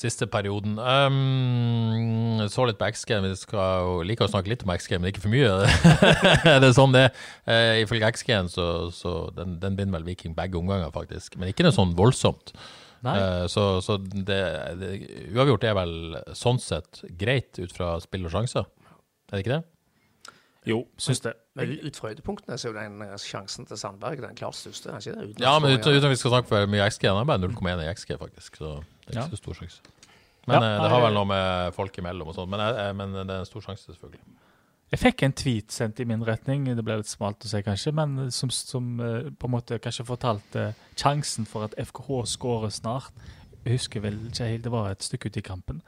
[0.01, 0.77] siste perioden.
[0.79, 3.15] Um, så litt på XG.
[3.27, 5.51] Vi skal jo like å snakke litt om XG, men ikke for mye.
[6.63, 7.25] det er sånn det er.
[7.47, 11.35] Uh, ifølge XG-en så, så den, den binder vel Viking begge omganger, faktisk.
[11.39, 12.55] Men ikke noe sånn voldsomt.
[13.01, 13.15] Nei.
[13.17, 14.41] Eh, så så det,
[14.77, 14.89] det,
[15.33, 15.93] uavgjort er vel
[16.37, 18.67] sånn sett greit ut fra spill og sjanser.
[19.31, 19.63] Er det ikke det?
[20.69, 21.33] Jo, syns det.
[21.57, 24.91] Men ut fra høydepunktene så er jo den eh, sjansen til Sandberg den klart største.
[24.93, 25.29] er ikke det?
[25.31, 27.41] Uten Ja, men uten, uten at vi skal snakke for mye XG, den er bare
[27.41, 28.59] 0,1 i XG, faktisk.
[28.61, 28.75] Så
[29.07, 29.25] det er Ja.
[29.25, 29.81] ikke så stor sjanse.
[30.47, 32.49] Men Ja, eh, det har vel noe med folk imellom og sånn.
[32.49, 34.21] Men, eh, men det er en stor sjanse, selvfølgelig.
[34.91, 37.93] Jeg fikk en tweet sendt i min retning, det ble litt smalt å si kanskje,
[37.93, 38.97] men som, som
[39.39, 43.11] på en måte kanskje fortalte sjansen for at FKH skårer snart.
[43.63, 45.81] Jeg husker vel ikke helt, det var et stykke ute i kampen.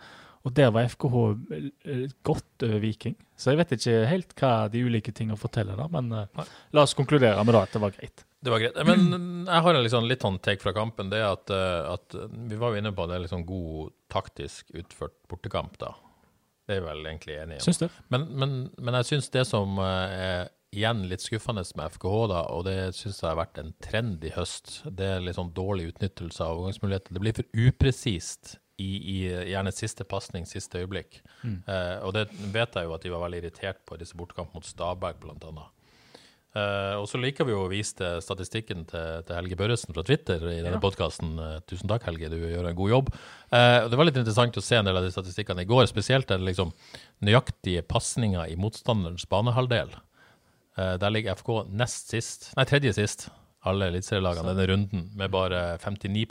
[0.43, 1.17] Og der var FKH
[1.55, 3.15] eh, godt over Viking.
[3.39, 6.95] Så jeg vet ikke helt hva de ulike tingene forteller, da, men eh, la oss
[6.97, 8.25] konkludere med da at det var greit.
[8.43, 8.79] Det var greit.
[8.83, 11.07] Men jeg har en liksom litt sånn take fra kampen.
[11.13, 12.17] Det er at, eh, at
[12.51, 15.93] vi var jo inne på at det er liksom god taktisk utført bortekamp, da.
[16.67, 17.63] Det er vi vel egentlig enige om.
[17.63, 17.87] Syns du?
[18.11, 22.41] Men, men, men jeg syns det som eh, er igjen litt skuffende med FKH, da,
[22.51, 25.91] og det syns jeg har vært en trend i høst, det er litt sånn dårlig
[25.93, 27.15] utnyttelse av overgangsmuligheter.
[27.15, 29.17] Det blir for upresist i, i
[29.51, 31.21] gjerne siste pasning, siste øyeblikk.
[31.43, 34.61] Eh, og det vet jeg jo at de var veldig irritert på i disse bortekampene
[34.61, 35.71] mot Stabæk, blant annet.
[36.53, 40.43] Eh, og så liker vi å vise til statistikken til, til Helge Børresen fra Twitter
[40.51, 41.35] i denne podcasten.
[41.37, 41.67] podkasten.
[41.69, 43.13] tusen takk, Helge, du gjør en god jobb.
[43.49, 45.87] Eh, og det var litt interessant å se en del av de statistikkene i går,
[45.89, 46.73] spesielt den liksom
[47.25, 49.95] nøyaktige pasninga i motstanderens banehalvdel.
[50.77, 53.27] Eh, der ligger FK nest sist, nei, tredje sist,
[53.65, 56.25] alle eliteserielagene denne runden, med bare 59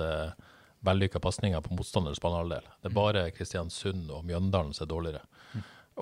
[0.00, 0.51] eh,
[0.86, 2.66] vellykka pasninger på motstanderens banehalvdel.
[2.82, 5.22] Det er bare Kristiansund og Mjøndalen som er dårligere.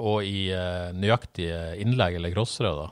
[0.00, 2.88] Og i eh, nøyaktige innlegg eller crossere, da,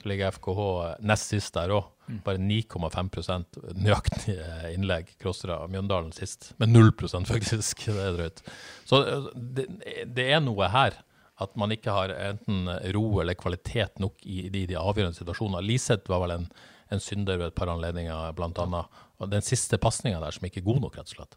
[0.00, 0.62] så ligger FKH
[1.06, 1.88] nest sist der òg.
[2.26, 5.54] Bare 9,5 nøyaktige innlegg, crossere.
[5.62, 6.90] av Mjøndalen sist, med 0
[7.28, 7.86] faktisk.
[7.86, 8.42] Det er drøyt.
[8.84, 9.66] Så eh, det,
[10.06, 10.98] det er noe her.
[11.40, 15.64] At man ikke har enten ro eller kvalitet nok i de, de avgjørende situasjonene.
[15.64, 16.44] Liseth var vel en,
[16.92, 19.02] en synder ved et par anledninger, annet.
[19.32, 21.36] Den siste pasninga der som ikke er god nok, rett og slett.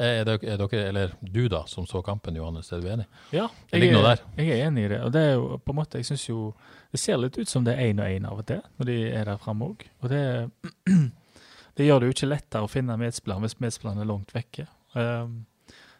[0.00, 3.04] Er, dere, er dere, eller du da, som så kampen, Johannes, er du enig?
[3.36, 5.00] Ja, jeg er, jeg er enig i det.
[5.04, 6.52] Og det er jo på en måte, jeg synes jo
[6.90, 8.94] Det ser litt ut som det er én og én av og til, når de
[9.14, 9.84] er der framme òg.
[10.02, 10.22] Og det,
[11.78, 14.66] det gjør det jo ikke lettere å finne medspilleren hvis medspilleren er langt vekke.
[14.96, 15.44] Um,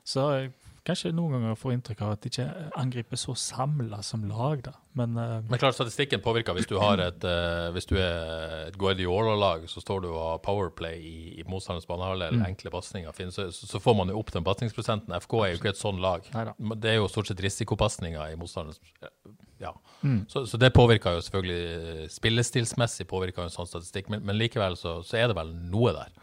[0.02, 0.50] så jeg
[0.86, 2.46] kanskje noen ganger får inntrykk av at de ikke
[2.80, 4.72] angriper så samla som lag, da.
[4.98, 6.56] Men uh, Men klart, statistikken påvirker.
[6.56, 10.40] Hvis du har et, uh, hvis du er et Guardiola-lag, så står du og har
[10.44, 14.32] powerplay i, i motstanderens banehalvdel, eller enkle pasninger, finnes, så, så får man jo opp
[14.34, 15.14] den pasningsprosenten.
[15.20, 16.26] FK er jo ikke et sånn lag.
[16.34, 16.56] Neida.
[16.80, 18.82] Det er jo stort sett risikopasninger i motstanderens
[19.60, 19.74] Ja.
[20.32, 24.78] Så, så det påvirker jo selvfølgelig Spillestilsmessig påvirker jo en sånn statistikk, men, men likevel
[24.80, 26.14] så, så er det vel noe der.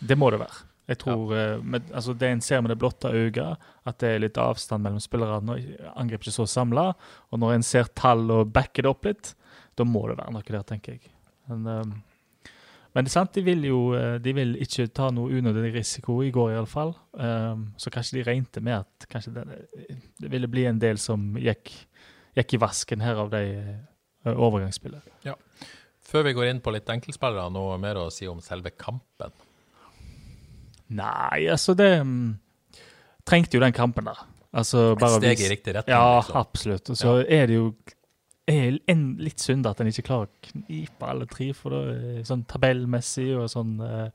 [0.00, 0.69] det må det være.
[0.90, 1.56] Jeg tror, ja.
[1.62, 5.02] med, altså Det en ser med det blotte øyet, at det er litt avstand mellom
[5.02, 5.54] spillerne.
[5.94, 6.90] Angriper ikke så samla.
[7.30, 9.34] Og når en ser tall og backer det opp litt,
[9.78, 11.12] da må det være noe der, tenker jeg.
[11.50, 11.92] Men, um,
[12.90, 16.16] men det er sant, de vil jo eh, de vil ikke ta noe unødig risiko
[16.26, 16.90] i går, iallfall.
[17.14, 19.44] Um, så kanskje de regnet med at kanskje det,
[20.18, 21.70] det ville bli en del som gikk,
[22.38, 23.44] gikk i vasken her av de
[24.26, 24.34] uh,
[25.22, 25.36] Ja.
[26.10, 29.30] Før vi går inn på litt enkeltspillere, noe mer å si om selve kampen.
[30.90, 32.38] Nei, altså det um,
[33.28, 34.18] Trengte jo den kampen der.
[34.52, 35.94] Altså, Et steg vis- i riktig retning.
[35.94, 36.36] Ja, liksom.
[36.40, 36.90] absolutt.
[36.90, 37.74] Og så er det jo
[38.50, 42.22] er en, litt synd at en ikke klarer å knipe alle tre, for da, eh,
[42.26, 44.08] sånn tabellmessig og sånn uh,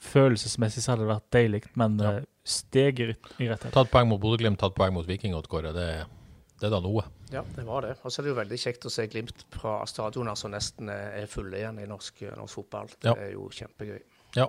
[0.00, 2.12] følelsesmessig så hadde det vært deilig, men Ja.
[2.22, 3.74] uh, steg i, i rett retning.
[3.76, 5.68] Tatt poeng mot Bodø-Glimt, tatt poeng mot Viking, Oddgård.
[5.76, 5.88] Det,
[6.60, 7.04] det er da noe.
[7.34, 7.96] Ja, det var det.
[8.04, 11.26] Og så er det jo veldig kjekt å se Glimt fra stadioner som nesten er
[11.28, 12.88] fulle igjen i norsk, norsk fotball.
[13.00, 13.16] Det Ja.
[13.20, 14.00] er jo kjempegøy.
[14.36, 14.48] Ja.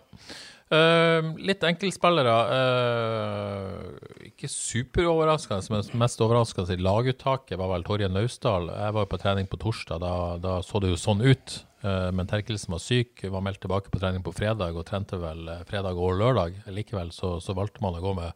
[0.74, 2.34] Eh, litt enkeltspillere.
[2.50, 8.72] Uh, ikke superoverraskende, men mest overraskende i laguttaket var vel Torje Naustdal.
[8.74, 11.60] Jeg var jo på trening på torsdag, da, da så det jo sånn ut.
[11.86, 15.44] Uh, men Terkelsen var syk, var meldt tilbake på trening på fredag og trente vel
[15.54, 16.58] eh, fredag og lørdag.
[16.74, 18.34] Likevel så, så valgte man å gå med,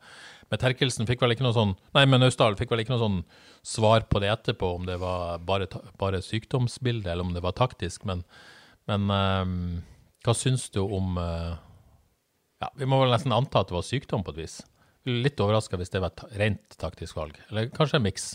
[0.53, 1.09] med Terkelsen.
[1.09, 3.23] Fikk vel ikke noe sånn Nei, men Naustdal fikk vel ikke noe sånn
[3.65, 5.65] svar på det etterpå, om det var bare,
[5.97, 8.05] bare sykdomsbildet eller om det var taktisk.
[8.05, 8.21] Men,
[8.85, 11.57] men hva syns du om eh,
[12.62, 14.60] ja, Vi må vel nesten anta at det var sykdom på et vis.
[15.10, 17.38] Litt overraska hvis det var et rent taktisk valg.
[17.50, 18.30] Eller kanskje en miks.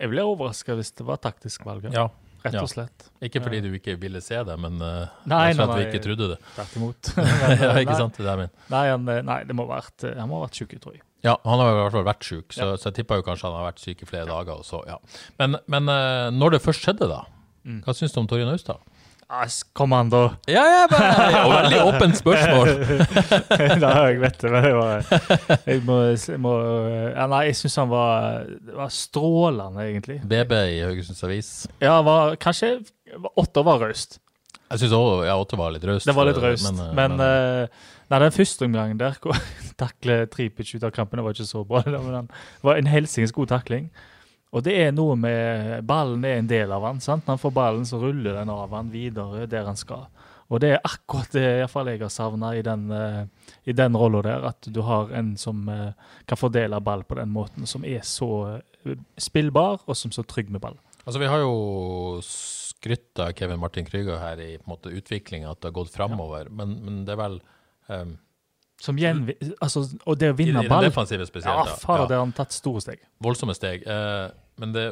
[0.00, 2.06] Jeg ble overraska hvis det var taktisk valg, ja.
[2.06, 2.06] Ja.
[2.44, 3.06] rett og slett.
[3.24, 6.02] Ikke fordi du ikke ville se det, men uh, Nei, rett nei, at vi ikke
[6.04, 6.38] trodde det.
[6.56, 7.12] Tvert imot.
[7.62, 8.18] ja, ikke sant?
[8.18, 8.52] Det er min.
[8.72, 11.04] Nei, han, eh, nei, det må ha vært, han må ha vært sjuk, tror jeg.
[11.24, 13.70] Ja, han har i hvert fall vært syk, så, så jeg tippa kanskje han har
[13.70, 14.58] vært syk i flere dager.
[14.60, 14.98] Og så, ja.
[15.40, 17.22] Men, men uh, når det først skjedde, da,
[17.64, 17.78] Mm.
[17.80, 18.76] hva syns du om Torje Naustdal?
[20.10, 20.22] Da.
[20.46, 22.68] Ja, ja, bare, ja, veldig åpent spørsmål.
[23.82, 25.08] Nei, jeg vet det, men jeg, var,
[25.66, 26.52] jeg må, jeg må
[27.10, 28.44] ja, Nei, jeg syns han var,
[28.76, 30.20] var strålende, egentlig.
[30.30, 31.50] BB i Haugesunds Avis.
[31.82, 32.76] Ja, var, kanskje
[33.34, 34.20] Åtter var raust.
[34.70, 36.06] Jeg syns òg ja, Åtte var litt raust.
[36.08, 36.70] Det var litt eh, raust.
[36.70, 39.38] Men, eh, Men, men, eh, nei, den første omgangen der, hvor
[39.82, 41.82] takle Tripic ut av kampen, det var ikke så bra.
[41.90, 43.90] Det var en helsikes god takling.
[44.54, 47.24] Og det er noe med Ballen er en del av han, sant?
[47.26, 50.06] Når han får ballen, så ruller den av han videre der han skal.
[50.52, 53.24] Og det er akkurat det i jeg har savna i den, uh,
[53.64, 54.44] i den rolla der.
[54.52, 55.92] At du har en som eh,
[56.28, 60.26] kan fordele ball på den måten, som er så eh, spillbar, og som er så
[60.28, 60.76] trygg med ball.
[61.04, 65.50] Altså, vi har jo skrytt av Kevin Martin Krüger her i på en måte, utviklinga,
[65.50, 66.52] at det har gått framover.
[66.52, 67.40] Men, men det er vel
[67.88, 68.14] um,
[68.84, 69.36] Som gjenvi...
[69.64, 72.08] Altså, og det å vinne i, i den ball defensive Ja, Far, ja.
[72.10, 73.04] der har han tatt store steg.
[73.24, 73.86] voldsomme steg.
[73.88, 74.28] Eh,
[74.60, 74.84] men det,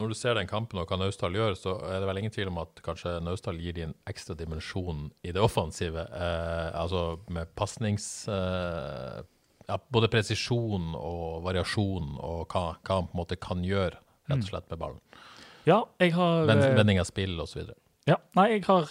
[0.00, 2.50] når du ser den kampen og hva Naustdal gjør, så er det vel ingen tvil
[2.50, 6.08] om at kanskje Naustdal gir dem en ekstra dimensjon i det offensive.
[6.10, 8.08] Eh, altså med pasnings...
[8.28, 9.22] Eh,
[9.64, 13.96] ja, både presisjon og variasjon og hva, hva han på en måte kan gjøre,
[14.28, 15.00] rett og slett med ballen.
[15.64, 17.70] Ja, jeg har eh, vending av spill osv.
[18.08, 18.90] Ja, nei, jeg har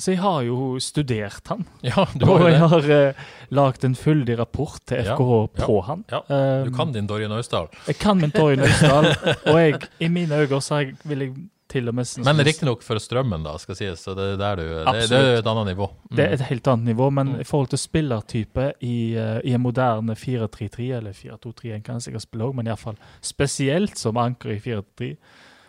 [0.00, 1.66] Så jeg har jo studert han.
[1.84, 3.22] Ja, du og har jo jeg har uh,
[3.60, 6.04] lagd en fyldig rapport til FKH ja, på han.
[6.10, 6.20] ja.
[6.28, 7.68] Um, Du kan din Dorje Naustdal.
[7.86, 9.10] Jeg kan min Dorje Naustdal,
[9.52, 11.34] og jeg, i mine øyne så jeg, vil jeg
[11.70, 14.00] til og med synes- Men riktignok for strømmen, da, skal sies.
[14.02, 14.64] Så det er det,
[15.10, 15.86] det er et annet nivå.
[16.10, 16.16] Mm.
[16.16, 17.40] Det er et helt annet nivå, men Mm.
[17.40, 22.22] i forhold til spillertype i, uh, i en moderne 4-3-3, eller 4-2-3-1 kan jeg sikkert
[22.26, 25.12] spille òg, men iallfall spesielt som anker i 4-3,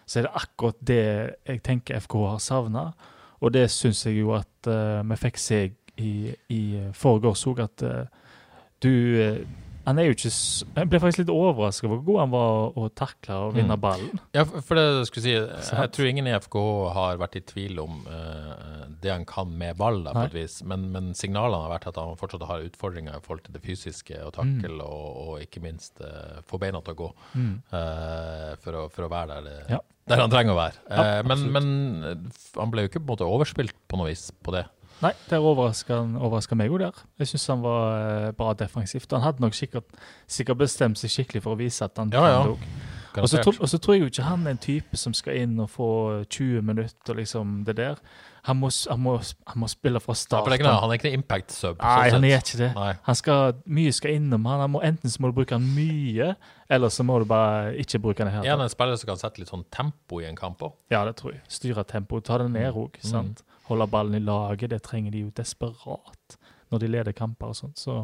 [0.08, 1.04] så er det akkurat det
[1.48, 2.88] jeg tenker FK har savna.
[3.42, 5.64] Og det syns jeg jo at uh, vi fikk se
[5.98, 6.14] i,
[6.54, 6.62] i
[6.98, 8.06] forgårs òg, at uh,
[8.82, 8.90] du
[9.22, 9.42] eh,
[9.86, 10.30] Han er jo ikke
[10.78, 13.82] Jeg ble faktisk litt overraska over hvor god han var å takle og vinne Mm.
[13.82, 14.20] ballen.
[14.38, 15.34] Ja, for det jeg skulle si,
[15.82, 19.78] jeg tror ingen i FKH har vært i tvil om uh, det han kan med
[19.82, 20.60] ball, da, på et vis.
[20.70, 24.22] Men, men signalene har vært at han fortsatt har utfordringer i forhold til det fysiske
[24.22, 27.56] og takkel, og, og ikke minst uh, få beina til å gå Mm.
[27.74, 29.82] uh, for, å, for å være der, det, Ja.
[30.12, 30.78] Der han trenger å være.
[30.92, 31.72] Ja, Eh, men, men
[32.04, 34.66] eh, han ble jo ikke på en måte overspilt på noe vis på det.
[35.02, 36.98] Nei, det overraska meg òg der.
[37.18, 39.10] Jeg syns han var eh, bra defensivt.
[39.16, 39.88] Han hadde nok sikkert,
[40.30, 42.44] sikkert bestemt seg skikkelig for å vise at han Ja, ja.
[43.16, 45.58] kan tror- og så tror jeg jo ikke han er en type som skal inn
[45.60, 45.90] og få
[46.30, 47.98] 20 minutter og liksom det der.
[48.48, 50.48] Han må, han må, han må spille fra start.
[50.50, 51.78] det er noe, han er ikke noe impact sub.
[51.78, 52.70] Nei, sånn han er ikke det.
[53.06, 54.64] Han skal, mye skal innom han.
[54.66, 56.32] han må, enten så må du bruke han mye,
[56.72, 58.66] eller så må du bare ikke bruke han i hele tatt.
[58.66, 60.74] en spiller som kan sette litt sånn tempo i en kamp òg?
[60.94, 61.44] Ja, det tror jeg.
[61.54, 62.98] Styre tempoet, ta det ned òg.
[63.14, 63.34] Mm.
[63.70, 66.40] Holde ballen i laget, det trenger de jo desperat
[66.72, 67.78] når de leder kamper og sånt.
[67.78, 68.04] Så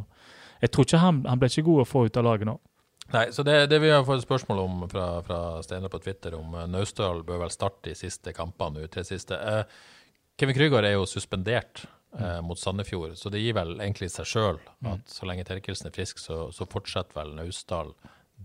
[0.62, 2.60] jeg tror ikke han, han ble ikke god å få ut av laget nå.
[3.14, 6.56] Nei, så det, det vi har fått spørsmål om fra, fra Steinar på Twitter, om
[6.58, 9.38] uh, Naustdal bør vel starte de siste kampene nå, tre siste.
[9.38, 9.86] Eh,
[10.38, 11.86] Kevin Krygård er jo suspendert
[12.20, 15.96] eh, mot Sandefjord, så det gir vel egentlig seg sjøl at så lenge Terkelsen er
[15.96, 17.94] frisk, så, så fortsetter vel Naustdal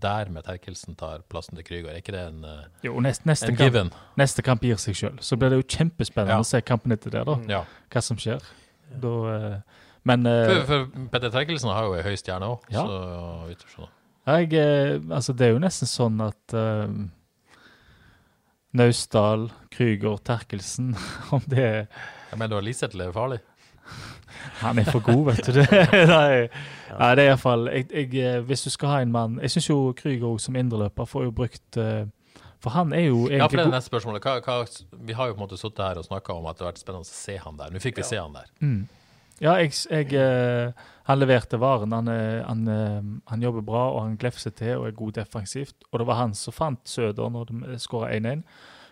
[0.03, 1.93] der med Terkelsen tar plassen til Krygård.
[1.93, 3.91] Er ikke det en, eh, Jo, neste, neste, en kamp, given?
[4.19, 5.19] neste kamp gir seg sjøl.
[5.21, 6.41] Så blir det jo kjempespennende Ja.
[6.41, 7.37] å se kampen etter det, da.
[7.47, 7.63] Ja.
[7.93, 8.41] Hva som skjer.
[8.89, 9.59] Da, eh,
[10.03, 12.83] men eh, For, for Petter Terkelsen har jo ei høy stjerne òg, Ja.
[12.89, 13.87] så
[14.25, 16.87] jeg, altså, det er jo nesten sånn at eh,
[18.73, 20.95] Naustdal, Krüger, Terkelsen
[21.35, 21.81] Om det er
[22.31, 23.39] Jeg mener, du har Liseth lever farlig?
[24.63, 25.59] Han er for god, vet du.
[25.59, 26.47] Nei,
[27.01, 27.69] nei, det er iallfall
[28.47, 31.77] Hvis du skal ha en mann Jeg syns jo Krüger som indreløper får jo brukt
[31.77, 32.07] eh,
[32.63, 34.25] For han er jo egentlig Ja, for det er neste spørsmålet.
[34.25, 36.65] Hva, hva, vi har jo på en måte sittet her og snakka om at det
[36.65, 37.73] har vært spennende å se han der.
[37.73, 38.47] Nå fikk vi se han der.
[38.63, 38.85] Mm.
[39.43, 40.71] Ja, jeg, jeg, eh,
[41.03, 41.91] han leverte varen.
[41.91, 45.75] Han, eh, han, eh, han jobber bra og han glefser til og er god defensivt.
[45.91, 48.45] Og det var han som fant Søder når de skåra 1-1.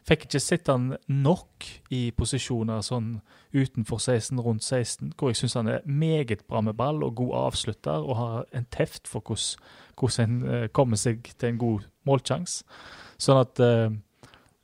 [0.03, 3.21] Fikk ikke sett han nok i posisjoner sånn
[3.53, 7.35] utenfor 16, rundt 16, hvor jeg syns han er meget bra med ball og god
[7.45, 12.65] avslutter og har en teft for hvordan, en kommer seg til en god målsjanse.
[13.21, 13.61] Sånn at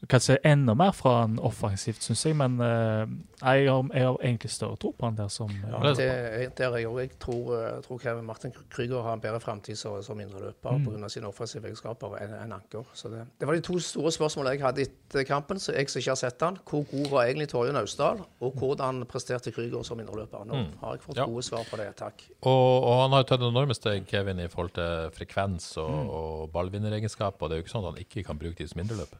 [0.07, 3.03] jeg kan se enda mer fra han offensivt, syns jeg, men uh,
[3.43, 6.71] jeg, har, jeg har egentlig større tro på han der som Ja, eh, det, der
[6.71, 10.19] er jeg, jeg tror, eh, tror Kevin Martin Krüger har en bedre framtid som, som
[10.23, 10.85] indreløper Mm.
[10.85, 11.09] pga.
[11.09, 12.85] sine offensive egenskaper enn en Anker.
[12.93, 15.99] Så det, det var de to store spørsmålene jeg hadde etter kampen, så jeg som
[15.99, 16.57] ikke har sett han.
[16.69, 20.45] Hvor god var egentlig Torje Naustdal, og hvordan presterte Krüger som indreløper?
[20.47, 21.25] Nå har jeg fått Ja.
[21.27, 21.89] gode svar på det.
[21.99, 22.23] Takk.
[22.41, 26.09] Og, og han har jo tatt enorme steg, Kevin, i forhold til frekvens og, Mm.
[26.09, 27.47] og ballvinneregenskaper.
[27.49, 29.19] Det er jo ikke sånn at han ikke kan bruke de som indreløper.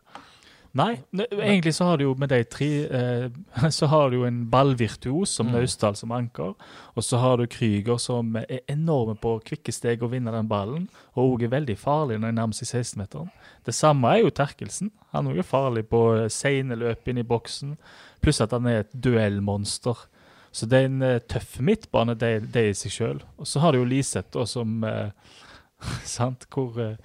[0.76, 3.28] Nei, egentlig så har du jo med de tre eh,
[3.78, 6.54] Så har du jo en ballvirtuos som Naustdal som anker,
[6.94, 10.90] og så har du Krüger som er enorme på kvikke steg å vinne den ballen,
[11.16, 13.32] og òg er veldig farlig når de nærmer seg 16-meteren.
[13.66, 14.92] Det samme er jo Terkelsen.
[15.16, 17.78] Han er jo farlig på eh, seine løp inn i boksen,
[18.22, 20.08] pluss at han er et duellmonster.
[20.52, 23.24] Så det er en eh, tøff midtbane, det, det i seg sjøl.
[23.38, 25.10] Og så har du jo Liseth, som eh,
[26.18, 26.48] Sant?
[26.54, 26.96] Hvor eh,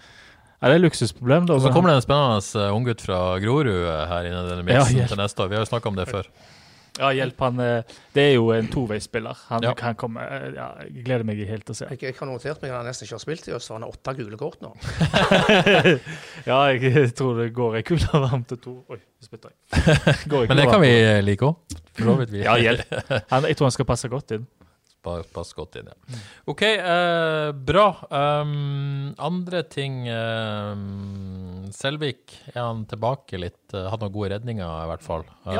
[0.62, 1.56] Ja, det er luksusproblem, da.
[1.58, 2.38] Og så kommer det en spennende
[2.70, 5.08] uh, unggutt fra Grorud eh, her inne i denne Ja, miksen hjelp.
[5.10, 5.48] til neste år.
[5.50, 6.28] Vi har jo snakka om det før.
[7.00, 7.58] Ja, hjelp han.
[7.64, 7.82] eh,
[8.12, 9.38] Det er jo en toveisspiller.
[9.48, 9.72] Han Ja.
[9.74, 11.86] kan komme eh, ja, Jeg gleder meg helt til å se.
[11.90, 13.82] Jeg, jeg har notert meg at han nesten ikke har spilt i oss, så han
[13.86, 14.70] har åtte gule kort nå.
[16.46, 20.48] Ja, jeg tror det går ei kule varm til to Oi, spytta jeg.
[20.50, 21.78] Men det kan vi eh, like òg.
[21.96, 22.32] For så vidt.
[22.36, 22.92] Vi Ja, hjelp.
[23.32, 24.46] Han, jeg tror han skal passe godt inn.
[25.02, 26.18] Pa- Pass godt inn, ja.
[26.46, 27.86] OK, eh, bra.
[28.10, 33.58] Um, andre ting um, Selvik, er han tilbake litt?
[33.74, 35.24] Uh, hadde noen gode redninger, i hvert fall.
[35.46, 35.54] Uh,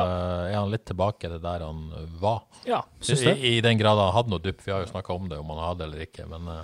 [0.47, 1.81] Er han litt tilbake til der han
[2.21, 2.43] var?
[2.69, 3.35] Ja, I, syns det.
[3.43, 4.61] I den grad han hadde noe dupp.
[4.63, 6.27] Vi har jo snakka om det, om han hadde eller ikke.
[6.31, 6.61] Men uh,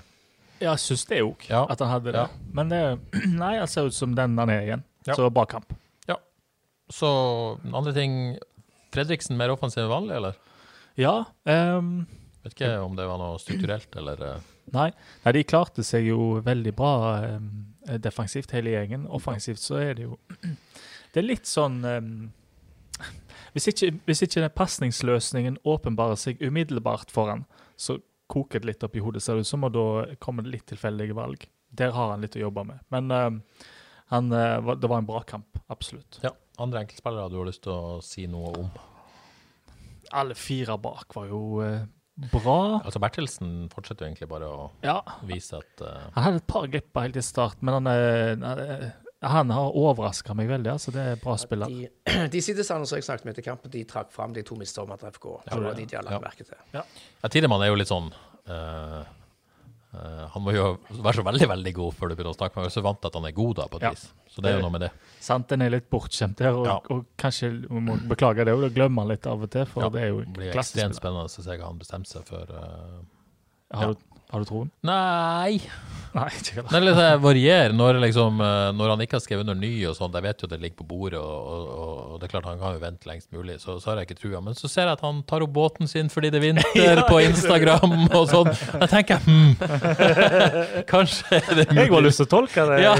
[0.64, 1.66] Ja, syns det òg, Ja.
[1.72, 2.24] at han hadde det.
[2.24, 2.54] Ja.
[2.56, 2.82] Men det,
[3.44, 4.86] nei, han ser ut som den han er igjen.
[5.08, 5.16] Ja.
[5.20, 5.74] Så bra kamp.
[6.90, 7.10] så
[7.70, 8.14] andre ting
[8.90, 10.38] Fredriksen mer offensiv enn vanlig, eller?
[10.98, 11.12] Ja.
[11.46, 12.08] ehm,
[12.44, 14.90] Vet ikke om det var noe strukturelt, eller uh, Nei.
[15.26, 16.92] nei, de klarte seg jo veldig bra
[17.26, 17.48] ehm,
[18.00, 19.08] defensivt, hele gjengen.
[19.10, 20.20] Offensivt så er det jo
[21.12, 22.12] Det er litt sånn um,
[23.56, 27.48] hvis, ikke, hvis ikke den pasningsløsningen åpenbarer seg umiddelbart for han,
[27.80, 27.98] så
[28.30, 30.68] koker det litt opp i hodet, ser det ut som, og da kommer det litt
[30.70, 31.48] tilfeldige valg.
[31.74, 32.84] Der har han litt å jobbe med.
[32.94, 33.40] Men ehm,
[34.14, 36.22] han, eh, det var en bra kamp, absolutt.
[36.26, 36.36] Ja.
[36.60, 38.70] Andre enkeltspillere du har lyst til å si noe om?
[40.20, 41.86] Alle fire bak var jo eh,
[42.32, 42.56] bra.
[42.84, 44.98] Altså Bertelsen fortsetter jo egentlig bare å Ja,
[45.28, 48.90] vise at uh, Han hadde et par glipper helt i start, men han, er-
[49.22, 50.72] han, har overraska meg veldig.
[50.72, 51.68] altså Det er en bra spiller.
[51.68, 51.90] De,
[52.36, 55.12] de sidestandene som jeg snakket med etter kampen, de trakk fram de to mistene til
[55.16, 55.30] FK.
[55.46, 56.26] Det var de de hadde lagt Ja.
[56.30, 56.60] merke til.
[56.76, 56.84] ja,
[57.32, 58.12] Tidemann er jo litt sånn
[58.48, 59.02] eh,
[59.94, 62.64] eh, Han må jo være så veldig veldig god før du begynner å snakke med
[62.68, 62.72] ham.
[62.72, 63.90] Så vant at han er god, da, på et Ja.
[63.92, 64.14] vis.
[64.30, 64.92] Så det er jo noe med det.
[65.20, 66.80] Sant, Den er litt bortskjemt der, og, Ja.
[66.90, 69.66] og kanskje vi må beklage det, og da glemmer han litt av og til.
[69.66, 70.78] For Ja, det er jo Det blir klassisk.
[70.78, 72.46] ekstremt spennende å se hva han bestemmer seg for.
[72.50, 74.00] Uh, Har, du,
[74.32, 74.72] har du troen?
[74.84, 75.60] Nei
[76.18, 76.64] Nei, ikke.
[76.66, 79.72] Det er litt sånn varierer når, liksom, eh, når han ikke har skrevet under ny
[79.90, 80.16] og sånn.
[80.18, 82.76] Jeg vet jo det ligger på bordet, og, og, og det er klart han kan
[82.76, 83.60] jo vente lengst mulig.
[83.62, 84.42] Så, så har jeg ikke trua.
[84.46, 87.22] Men så ser jeg at han tar opp båten sin fordi det er vinter på
[87.28, 88.52] Instagram og sånn.
[88.82, 89.54] Da tenker jeg hm,
[90.94, 91.86] kanskje er det mulig.
[91.86, 92.82] Jeg har lyst til å tolke det.
[92.84, 92.96] Ja,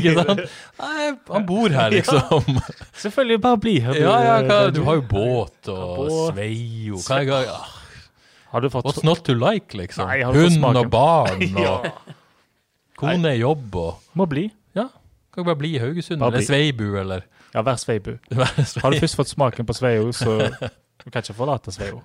[0.00, 0.44] ikke sant?
[0.80, 2.60] Nei, han bor her, liksom.
[3.02, 4.00] Selvfølgelig, bare bli her.
[4.00, 7.00] Ja, ja, hva, du, har jo båt og svei sveio.
[7.04, 7.58] Hva er ja.
[8.52, 10.06] Har du fått What's not to like, liksom?
[10.08, 11.80] Nei, Hund og barn Ja.
[12.98, 14.46] Kone jobb og Må bli.
[14.76, 14.88] Ja.
[15.32, 16.46] Kan ikke bare bli i Haugesund Bare eller bli.
[16.48, 18.16] Sveibu eller Ja, vær Sveibu.
[18.82, 22.02] Har du først fått smaken på Sveio, så du kan ikke forlate Sveio.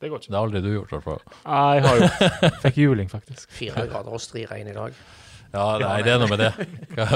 [0.00, 0.30] Det går ikke.
[0.30, 1.20] Det har aldri du gjort, i hvert fall.
[1.46, 3.52] Nei, jeg har jo Fikk juling, faktisk.
[3.56, 4.96] Fire grader og stri regn i dag.
[5.54, 6.50] Ja, nei, det er noe med det.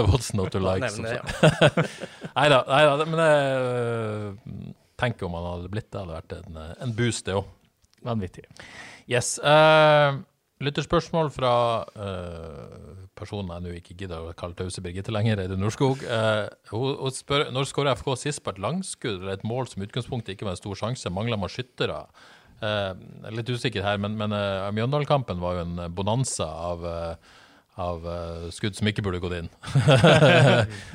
[0.07, 0.89] What's not to like?
[0.95, 1.97] Som nevne sagt.
[2.39, 6.59] Nei da, nei da, men jeg tenker om han hadde blitt det, hadde vært en,
[6.87, 7.49] en boost, det òg.
[8.07, 8.45] Vanvittig.
[9.11, 9.33] Yes.
[9.43, 10.21] Uh,
[10.63, 11.53] lytterspørsmål fra
[11.99, 16.03] uh, personen jeg nå ikke gidder å kalle Tause Birgitte lenger, Eide Norskog.
[16.07, 19.85] Eh, hun, hun spør når skåra FK sist på et langskudd eller et mål som
[19.85, 21.13] utgangspunktet ikke var en stor sjanse?
[21.15, 22.05] Mangler man skyttere?
[22.59, 22.93] Eh,
[23.35, 27.37] litt usikker her, men, men eh, Mjøndalen-kampen var jo en bonanza av uh,
[27.79, 29.49] av uh, skudd som ikke burde gått inn.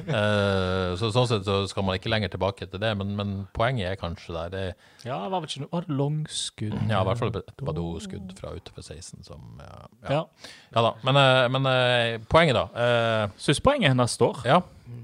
[0.09, 3.93] uh, så Sånn sett så skal man ikke lenger tilbake til det, men, men poenget
[3.93, 4.51] er kanskje der.
[4.53, 4.63] Det,
[5.07, 6.75] Ja, var vel ikke noe Var det langskudd?
[6.91, 10.19] ja, i hvert fall et Badou-skudd fra utenfor 16 som ja, ja.
[10.19, 10.21] Ja.
[10.75, 10.93] ja da.
[11.07, 11.71] Men, uh, men
[12.31, 12.67] poenget, da.
[12.75, 14.43] Uh, Syns poenget hennes står.
[14.49, 14.61] ja.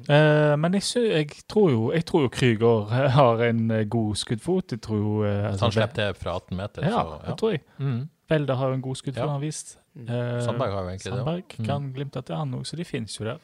[0.09, 4.73] Men jeg, sy jeg tror jo Jeg tror jo Krüger har en god skuddfot.
[4.75, 7.61] Jeg tror altså, han slipper det fra 18 meter, Ja, så det tror jeg.
[7.77, 8.01] Mm.
[8.29, 9.27] Har jo en god skuddfot, Ja.
[9.27, 9.77] har han vist.
[10.07, 11.25] Eh, Sandberg har jo egentlig det også.
[11.25, 11.65] Sandberg Mm.
[11.65, 13.37] kan glimte til han òg, så de finnes jo der.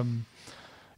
[0.00, 0.24] Um,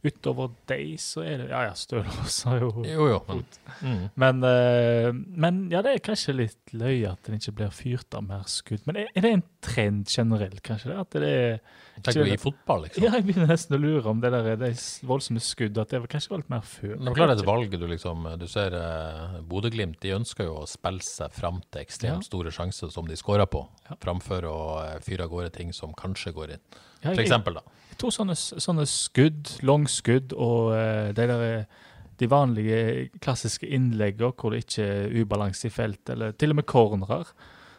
[0.03, 3.19] utover deg så er det Ja, ja, Stølås har jo Jo, jo.
[3.29, 3.43] Men,
[3.81, 4.01] mm.
[4.19, 8.25] Men, uh, men ja, det er kanskje litt løye at det ikke blir fyrt av
[8.27, 8.83] mer skudd.
[8.89, 10.91] Men er, er det en trend generelt, kanskje?
[10.91, 10.99] det?
[11.05, 11.57] At det er
[12.03, 13.03] Tenker du i fotball, liksom.
[13.05, 14.71] Ja, jeg begynner nesten å lure om det der er de
[15.05, 16.95] voldsomme skudd, at det var kanskje var litt mer før.
[16.97, 20.65] Det er klart et valg du liksom Du ser uh, Bodø-Glimt, de ønsker jo å
[20.69, 22.29] spille seg fram til ekstremt Ja.
[22.31, 23.95] store sjanser som de skårer på, Ja.
[24.01, 26.65] framfor å uh, fyre av gårde ting som kanskje går inn.
[27.03, 27.63] Ja, For eksempel, da.
[28.03, 31.81] Tror sånne, sånne skudd, langskudd og uh, de der eh,
[32.19, 32.79] de vanlige
[33.23, 37.31] klassiske innleggene hvor det ikke er ubalanse i felt, eller til og med cornerer,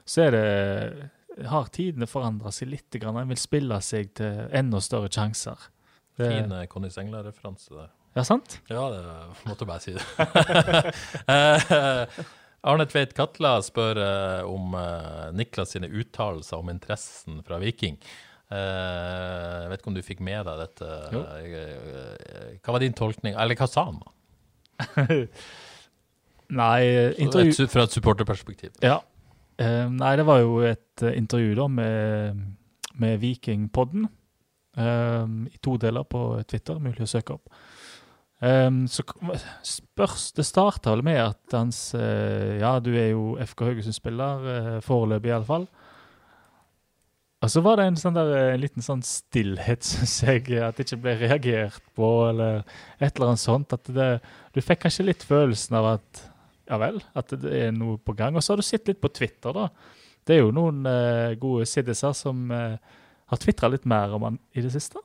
[0.09, 0.47] så er det
[1.51, 2.97] har tidene forandra seg litt.
[3.01, 5.69] En vil spille seg til enda større sjanser.
[6.15, 7.91] Det, Fin Conny Sengler-referanse der.
[8.15, 8.61] ja, sant?
[8.71, 10.05] Ja, det måtte bare si det.
[11.29, 12.25] Eh,
[12.65, 17.99] Arne Tveit Katla spør eh, om eh, Niklas sine uttalelser om interessen fra Viking.
[18.53, 20.91] Eh, jeg vet ikke om du fikk med deg dette.
[21.15, 21.23] Jo.
[21.25, 23.39] Eh, hva var din tolkning?
[23.39, 24.03] Eller hva sa han?
[24.03, 25.07] da?
[26.55, 26.81] Nei,
[27.25, 28.75] intervju et, fra et supporterperspektiv.
[28.85, 28.99] Ja.
[29.61, 32.45] Eh, nei, det var jo et eh, intervju da med,
[33.01, 34.09] med Vikingpodden.
[34.75, 36.21] Um, I to deler på
[36.51, 37.53] Twitter, mulig å søke opp.
[38.43, 39.05] Um, så
[39.63, 44.81] spørs Det starta vel med at hans uh, Ja, du er jo FK Haugesund-spiller, uh,
[44.85, 45.69] foreløpig iallfall.
[47.45, 50.79] Og så var det en sånn der, eh, en liten sånn stillhet, syns jeg, at
[50.79, 52.63] det ikke ble reagert på, eller
[52.99, 53.75] et eller annet sånt.
[53.77, 54.09] At det,
[54.55, 56.25] du fikk kanskje litt følelsen av at
[56.65, 58.37] ja vel, at det er noe på gang.
[58.37, 59.69] Og så har du sett litt på Twitter, da.
[60.25, 62.79] Det er jo noen eh, gode siddiser som eh,
[63.29, 65.03] har tvitra litt mer om han i det siste.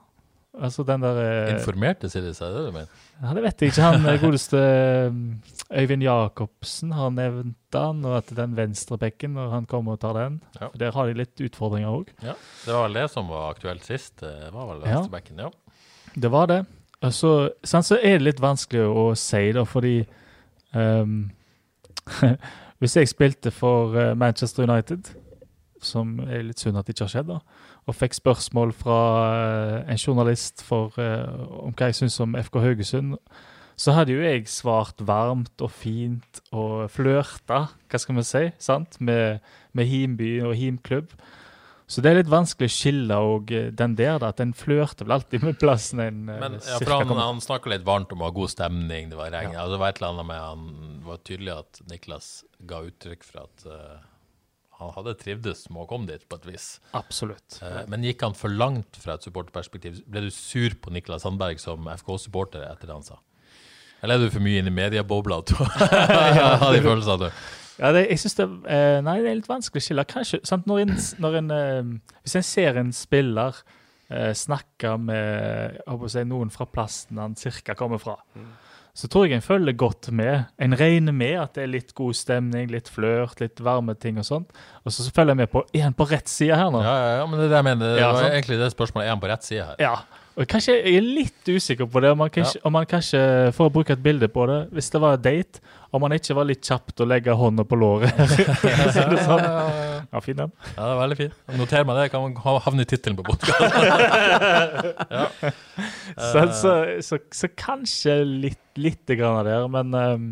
[0.57, 3.01] Altså den der eh, Informerte det seg, det du mener?
[3.21, 3.83] Ja, det vet jeg ikke.
[3.85, 5.19] Han eh, godeste eh,
[5.83, 10.39] Øyvind Jacobsen har nevnt han, og at den venstrebekken, når han kommer og tar den.
[10.57, 10.71] Ja.
[10.81, 12.09] Der har de litt utfordringer òg.
[12.25, 12.33] Ja.
[12.65, 14.15] Det var vel det som var aktuelt sist.
[14.23, 15.51] Det var vel venstrebekken, ja.
[16.17, 16.63] Det var det.
[17.05, 17.33] Og så,
[17.63, 19.99] sånn, så er det litt vanskelig å si, da, fordi
[20.73, 21.29] um,
[22.79, 25.11] Hvis jeg spilte for Manchester United,
[25.85, 27.39] som er litt synd at det ikke har skjedd, da,
[27.89, 28.99] og fikk spørsmål fra
[29.29, 31.25] eh, en journalist for, eh,
[31.63, 33.17] om hva jeg syns om FK Haugesund,
[33.79, 38.99] så hadde jo jeg svart varmt og fint og flørta, hva skal vi si, sant,
[38.99, 39.39] med,
[39.71, 41.13] med Himby og Himklubb.
[41.89, 45.07] Så det er litt vanskelig å skille og eh, den der, da, at den flørter
[45.07, 48.29] vel alltid med plassen en Men ja, for han, han snakka litt varmt om å
[48.29, 49.55] ha god stemning, det var regn.
[49.57, 49.65] Ja.
[49.71, 52.29] det var et eller annet med Han var tydelig at Niklas
[52.69, 53.95] ga uttrykk for at eh,
[54.79, 56.67] han hadde trivdes med å komme dit, på et vis.
[56.97, 57.59] Absolutt.
[57.65, 60.01] Eh, men gikk han for langt fra et supporterperspektiv?
[60.07, 63.19] Ble du sur på Niklas Sandberg som FK-supporter etter det han sa?
[63.99, 67.31] Eller er du for mye inne i mediebobla til å ha de følelsene?
[67.79, 70.07] Ja, det, jeg synes det, eh, nei, det er litt vanskelig å skille.
[70.07, 73.61] Kanskje, sant, når en, når en, eh, hvis en ser en spiller
[74.11, 78.17] eh, snakke med jeg håper å si, noen fra plassen han cirka kommer fra,
[78.97, 80.45] så tror jeg en følger godt med.
[80.59, 84.25] En regner med at det er litt god stemning, litt flørt, litt varme ting og
[84.27, 84.49] sånt.
[84.83, 86.81] Og så følger jeg med på er han på rett side her nå.
[86.83, 87.93] Ja, ja, ja, men det er det jeg mener.
[87.95, 89.05] Det Ja, var egentlig det spørsmålet.
[89.07, 89.75] Er han på rett side her?
[89.79, 89.95] Ja.
[90.39, 92.11] Og kanskje Jeg er litt usikker på det.
[92.13, 93.19] Om man, kanskje, om man kanskje,
[93.57, 95.59] For å bruke et bilde på det Hvis det var en date,
[95.91, 98.13] om man ikke var litt kjapt å legge hånda på låret.
[98.95, 99.41] Så det sånn.
[100.09, 100.51] Ja, fin den.
[100.73, 101.33] Ja, det er veldig fint.
[101.59, 102.05] Noter meg det.
[102.13, 103.69] Kan ha- havne i tittelen på podkasten.
[106.19, 106.71] Så, så,
[107.05, 110.25] så, så kanskje litt, litt grann av det, men um,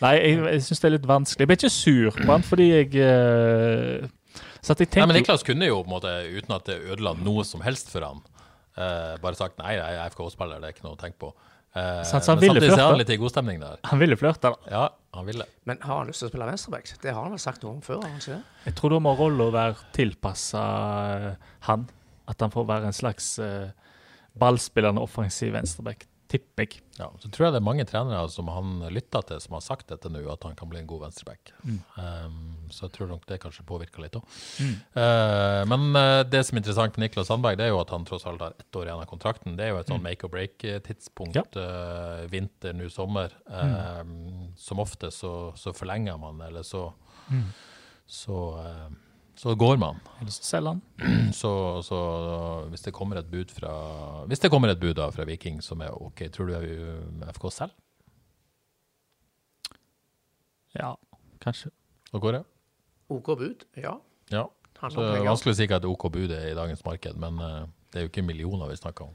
[0.00, 1.42] Nei, jeg, jeg syns det er litt vanskelig.
[1.44, 4.06] Jeg ble ikke sur på han fordi jeg uh,
[4.60, 7.14] Så at jeg Nei, men Niklas kunne jo, på en måte, uten at det ødela
[7.20, 8.20] noe som helst for han,
[8.78, 11.32] uh, bare sagt nei, jeg er FK-spiller, det er ikke noe å tenke på.
[11.76, 12.82] Uh, så han, så han men ville samtidig flørte.
[12.84, 13.80] er han litt i god stemning der.
[13.90, 14.72] Han ville flørte, da.
[14.72, 14.84] Ja,
[15.20, 15.46] han ville.
[15.68, 16.90] Men har han lyst til å spille venstreback?
[17.02, 18.02] Det har han vel sagt noe om før?
[18.02, 18.58] har han ikke det?
[18.66, 20.64] Jeg tror da må rolla være tilpassa
[21.68, 21.88] han.
[22.26, 23.70] At han får være en slags uh,
[24.38, 26.06] ballspillende offensiv venstreback.
[26.28, 26.80] Tipper jeg.
[26.98, 29.86] Ja, så tror jeg det er mange trenere som han lytter til, som har sagt
[29.92, 31.52] dette nå, at han kan bli en god venstreback.
[31.62, 31.76] Mm.
[31.94, 32.38] Um,
[32.72, 34.24] så jeg tror nok det kanskje påvirker litt òg.
[34.58, 34.74] Mm.
[35.70, 38.26] men uh, det som er interessant med Niklas Sandberg, det er jo at han tross
[38.26, 39.54] alt har ett år igjen av kontrakten.
[39.58, 41.36] Det er jo et sånn make or break-tidspunkt.
[41.36, 41.62] Mm.
[41.62, 42.24] Ja.
[42.24, 43.36] Uh, vinter, nå sommer.
[43.46, 46.88] Um, Som ofte så, så forlenger man, eller så
[47.26, 47.48] Mm.
[48.06, 48.90] så, eh,
[49.36, 49.98] så går man.
[50.20, 50.82] Eller så selger han.
[51.36, 51.50] Så,
[51.84, 51.96] så
[52.70, 53.70] hvis det kommer et bud fra
[54.30, 57.48] Hvis det kommer et bud da fra Viking som er OK, tror du eh, FK
[57.52, 57.74] selv?
[60.76, 60.94] Ja,
[61.42, 61.72] kanskje.
[62.08, 62.42] Så går det?
[63.12, 63.66] OK bud?
[63.76, 63.98] Ja.
[64.32, 64.46] Ja.
[64.80, 67.42] Så det er vanskelig å si hva et OK bud er i dagens marked, men
[67.42, 67.62] eh,
[67.92, 69.14] det er jo ikke millioner vi snakker om.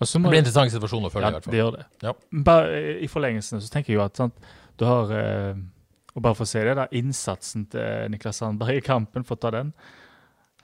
[0.00, 1.52] Og så Det blir en interessant situasjon å følge, ja, i hvert fall.
[1.52, 1.84] det gjør det.
[2.04, 2.12] Ja.
[2.44, 4.46] Bare I forlengelsen så tenker jeg jo at sant,
[4.80, 5.60] du har eh,
[6.14, 9.44] Og bare for å si det, da, innsatsen til Niklas Sandberg i kampen, for å
[9.44, 9.74] ta den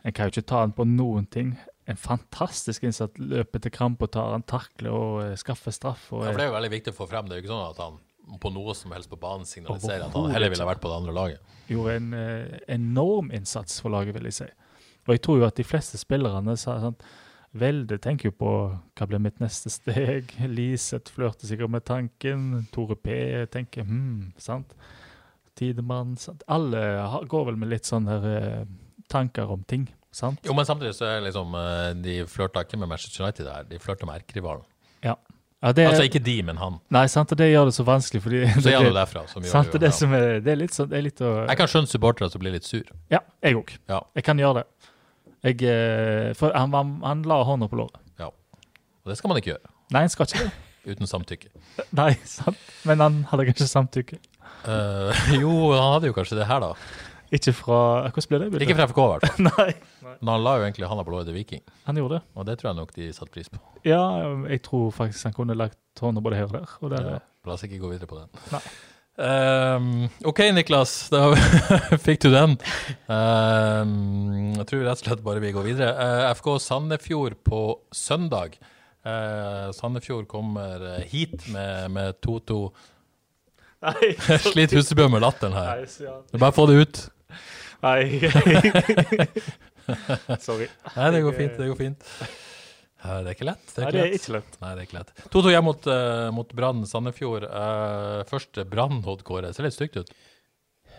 [0.07, 3.19] En kan jo ikke ta han på noen ting en fantastisk innsats.
[3.19, 6.09] Løper til kamp og tar han, takle og eh, skaffer straff.
[6.13, 7.27] Og, Ja, for det er jo veldig viktig å få frem.
[7.27, 10.17] Det er jo ikke sånn at han på noe som helst på banen signaliserer at
[10.19, 11.53] han heller ville vært på det andre laget.
[11.71, 14.49] gjorde en eh, enorm innsats for laget, vil jeg si.
[15.07, 16.99] Og jeg tror jo at de fleste spillerne sa sånn
[17.57, 18.51] Velde tenker jo på
[18.99, 20.35] hva blir mitt neste steg.
[20.59, 22.67] Liseth flørter sikkert med tanken.
[22.75, 23.15] Tore P
[23.49, 24.75] tenker hm, sant.
[25.57, 26.17] Tidemann?
[26.47, 26.83] Alle
[27.31, 28.65] går vel med litt sånne eh,
[29.13, 30.43] tanker om ting, sant?
[30.47, 33.81] Jo, men samtidig så er liksom eh, De flørta ikke med Manchester United her, de
[33.83, 34.67] flørta med erkerivalen.
[35.05, 35.15] Ja.
[35.63, 36.81] ja det, Altså ikke de, men han.
[36.95, 39.25] Nei, sant, og det gjør det så vanskelig, fordi Så er det, derfra.
[39.31, 39.95] Som sant, det, ja.
[40.03, 42.69] som er, det er litt sånn det er Jeg kan skjønne supportere som blir litt
[42.69, 42.85] sur.
[43.13, 43.75] Ja, jeg òg.
[43.91, 44.03] Ja.
[44.19, 44.93] Jeg kan gjøre det.
[45.47, 48.01] Jeg, eh, for han, han, han la hånda på låret.
[48.19, 48.33] Ja.
[48.33, 49.75] Og det skal man ikke gjøre.
[49.95, 50.55] Nei, han skal ikke det.
[50.87, 51.51] Uten samtykke.
[51.99, 52.59] Nei, sant.
[52.87, 54.19] Men han hadde kanskje samtykke.
[54.65, 56.73] Eh, jo, han hadde jo kanskje det her, da.
[57.35, 57.79] Ikke fra
[58.15, 58.63] Hvordan ble det?
[58.65, 59.47] Ikke fra FK, i hvert fall.
[59.51, 59.71] Nei.
[60.23, 62.25] Men han la jo egentlig handa på låret til Viking, Han gjorde det.
[62.39, 63.59] og det tror jeg nok de satte pris på.
[63.85, 64.03] Ja,
[64.49, 66.77] jeg tror faktisk han kunne lagt hånda både her og der.
[66.81, 68.31] Og der Ja, La oss ikke gå videre på den.
[68.55, 68.63] Nei.
[69.17, 71.09] Um, OK, Niklas.
[71.13, 71.31] Da
[72.07, 72.57] fikk du den.
[73.09, 75.93] Um, jeg tror rett og slett bare vi går videre.
[75.97, 77.61] Uh, FK Sandefjord på
[77.97, 78.59] søndag.
[79.07, 82.59] Uh, Sandefjord kommer eh, hit med med 2-2.
[83.87, 84.11] Nei,
[84.51, 85.85] Sliter Husebjørn med latteren her.
[85.85, 86.17] Nei, ja.
[86.43, 87.03] Bare få det ut.
[87.85, 88.19] Nei.
[90.43, 90.67] Sorry.
[90.97, 91.57] Nei, det går fint.
[91.61, 92.07] Det går fint.
[93.07, 93.67] Eh, Det er ikke lett.
[93.71, 94.21] Det Nei, er det er lett.
[94.23, 94.57] ikke lett.
[94.63, 95.13] Nei, det er ikke lett.
[95.35, 97.47] 2-2 hjem mot, uh, mot Brann Sandefjord.
[97.51, 99.23] Uh, første Brann, Odd
[99.55, 100.11] Ser litt stygt ut.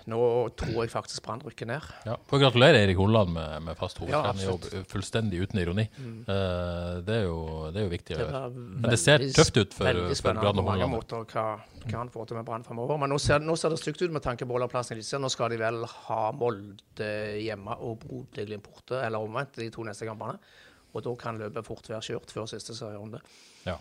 [0.08, 0.18] Nå
[0.55, 1.84] tror jeg faktisk Brann rykker ned.
[2.08, 2.14] Ja.
[2.30, 5.84] Får gratulere Erik Holland med, med fast Ja, hovedtrenerjobb, fullstendig uten ironi.
[5.84, 7.39] Eh, det, er jo,
[7.76, 8.41] det er jo viktig å gjøre.
[8.55, 10.95] Men det ser tøft ut for, veldig for spennende Brann på og mange Holland.
[10.95, 11.45] måter hva,
[11.84, 13.01] hva han får til med Brann fremover.
[13.03, 15.03] Men nå ser, nå ser det stygt ut med tanke på Ålaplassen.
[15.20, 17.12] Nå skal de vel ha Molde
[17.43, 20.39] hjemme og Bodø-Glimt borte, eller omvendt, de to neste kampene.
[20.95, 23.20] Og da kan løpet fort være kjørt før siste serierunde.
[23.68, 23.76] Ja.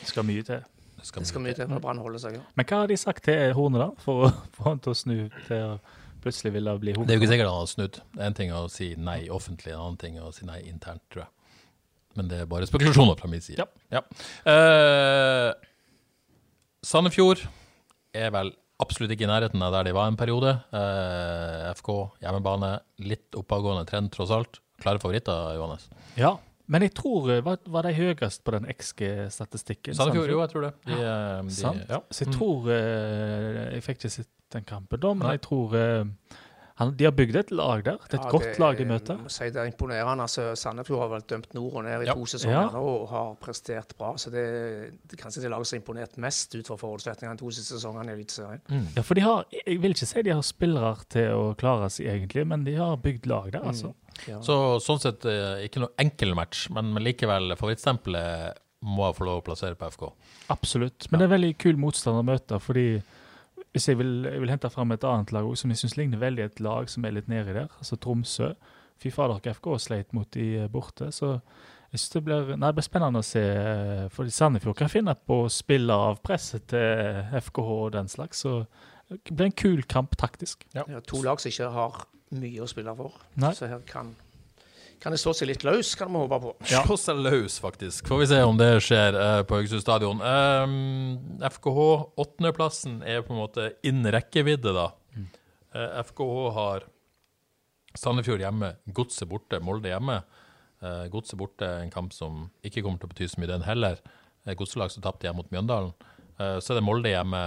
[0.00, 0.64] Det skal mye til.
[1.06, 2.34] Det skal Det skal mye til for Brann holder seg.
[2.40, 2.42] Ja.
[2.58, 4.02] Men hva har de sagt til Horne, da?
[4.02, 5.14] For å få han til å snu
[5.46, 5.76] til å
[6.24, 8.00] plutselig ville bli Det er jo ikke sikkert han har snudd.
[8.26, 11.04] En ting er å si nei offentlig, en annen ting er å si nei internt,
[11.14, 11.32] tror jeg.
[12.18, 13.68] Men det er bare spekulasjoner fra min side.
[13.92, 14.02] Ja.
[14.50, 15.52] Eh,
[16.82, 17.44] Sandefjord
[18.16, 18.50] er vel
[18.82, 20.56] absolutt ikke i nærheten av der de var en periode.
[20.72, 21.92] Uh, FK,
[22.24, 22.72] hjemmebane,
[23.04, 24.60] litt oppadgående trend tross alt.
[24.82, 25.86] Klare favoritter, Johannes?
[26.18, 26.34] Ja.
[26.68, 29.94] Men jeg tror eh, Var, var de høyest på den XG-statistikken?
[29.94, 30.72] Sandefjord, jo, jeg tror det.
[30.86, 31.42] De, ja.
[31.42, 31.84] de, Sant?
[31.88, 32.00] ja.
[32.10, 32.38] Så jeg Mm.
[32.38, 35.36] tror eh, Jeg fikk ikke sett den kampen da, men Nei.
[35.36, 36.04] jeg tror eh,
[36.76, 37.96] han, de har bygd et lag der.
[38.04, 39.16] Det er et Ja, godt lag de møter.
[39.22, 40.22] jeg Si det er imponerende.
[40.26, 42.12] Altså, Sandefjord har vel dømt nord og ned i Ja.
[42.14, 42.78] to sesonger Ja.
[42.78, 44.12] og har prestert bra.
[44.20, 47.50] Så det, det kanskje det laget som har imponert mest ut fra forutsetningene de to
[47.50, 48.60] siste sesongene i Eliteserien.
[48.94, 52.06] Ja, for de har Jeg vil ikke si de har spillere til å klare seg,
[52.12, 53.94] egentlig, men de har bygd lag der, altså.
[54.26, 54.38] Ja.
[54.44, 59.40] Så sånn sett eh, ikke noe enkel match, men, likevel favorittstempelet må jeg få lov
[59.40, 60.08] å plassere på FK.
[60.52, 61.08] Absolutt.
[61.10, 62.88] Men det er veldig kul motstander å møte, fordi
[63.76, 66.20] hvis jeg vil, jeg vil hente fram et annet lag også, som jeg syns ligner
[66.22, 68.52] veldig et lag som er litt nedi der, altså Tromsø.
[69.02, 71.10] Fy fader, FK sleit mot de eh, borte.
[71.12, 71.34] Så
[71.92, 73.42] jeg synes det blir, nei, det blir spennende å se.
[74.08, 78.44] For Fordi Sandefjord kan finne på å spille av presset til FKH og den slags.
[78.46, 78.62] Så
[79.12, 80.64] det blir en kul kamp taktisk.
[80.76, 83.18] Ja, to lag som ikke har mye å spille for.
[83.38, 83.52] Nei.
[83.56, 84.10] Så her kan,
[85.02, 86.52] kan det stå seg litt løs, kan vi håpe på.
[86.72, 88.08] Slå seg løs, faktisk.
[88.10, 90.22] Får vi se om det skjer eh, på Haugesund stadion.
[90.22, 91.86] Um, FKH,
[92.24, 94.90] åttendeplassen, er på en måte innen rekkevidde, da.
[95.76, 96.88] Eh, FKH har
[97.96, 100.20] Sandefjord hjemme, Godset borte, Molde hjemme.
[100.84, 104.00] Uh, Godset borte en kamp som ikke kommer til å bety så mye, den heller.
[104.44, 105.94] Uh, Godselag som tapte hjemme mot Mjøndalen.
[106.36, 107.46] Uh, så er det Molde hjemme.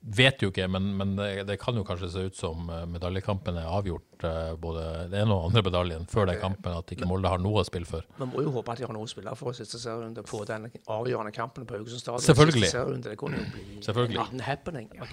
[0.00, 3.58] Vet jo ikke, men, men det, det kan jo kanskje se ut som eh, medaljekampen
[3.60, 4.24] er avgjort.
[4.24, 7.60] eh, både det ene og andre medaljen før den kampen, at ikke Molde har noe
[7.60, 8.06] å spille for.
[8.16, 10.40] Man må jo håpe at de har noe å spille for i siste serierunde på
[10.48, 12.24] den avgjørende kampen på Haugesund stadion.
[12.24, 12.70] Selvfølgelig.
[12.72, 14.24] Siste Det kunne jo bli Selvfølgelig.
[14.32, 14.88] en happening.
[14.96, 15.10] Ja.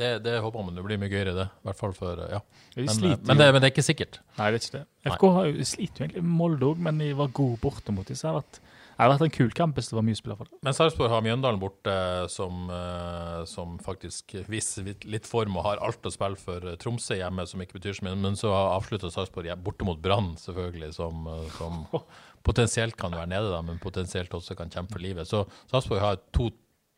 [0.00, 1.48] Det, det håper man det blir mye gøyere, det.
[1.52, 2.40] I hvert fall for Ja.
[2.72, 4.20] De Men, eh, men, det, men det er ikke sikkert.
[4.38, 4.86] Nei, det er ikke det.
[5.12, 8.16] FK har jo, sliter jo egentlig Molde òg, men de var gode borte mot det
[8.22, 8.62] har vært,
[8.96, 10.58] det har vært en kul kamp hvis det var mye spillere for det.
[10.66, 11.94] Men Sarpsborg har Mjøndalen borte,
[12.32, 16.64] som, eh, som faktisk viser litt- form og har alt å spille for.
[16.68, 18.18] eh, Tromsø hjemme, som ikke betyr så mye.
[18.20, 21.82] Men så avslutter Sarpsborg borte mot Brann, selvfølgelig, som, eh, som
[22.48, 25.28] potensielt kan være nede, da, men potensielt også kan kjempe for livet.
[25.30, 26.50] Så Sarpsborg har to,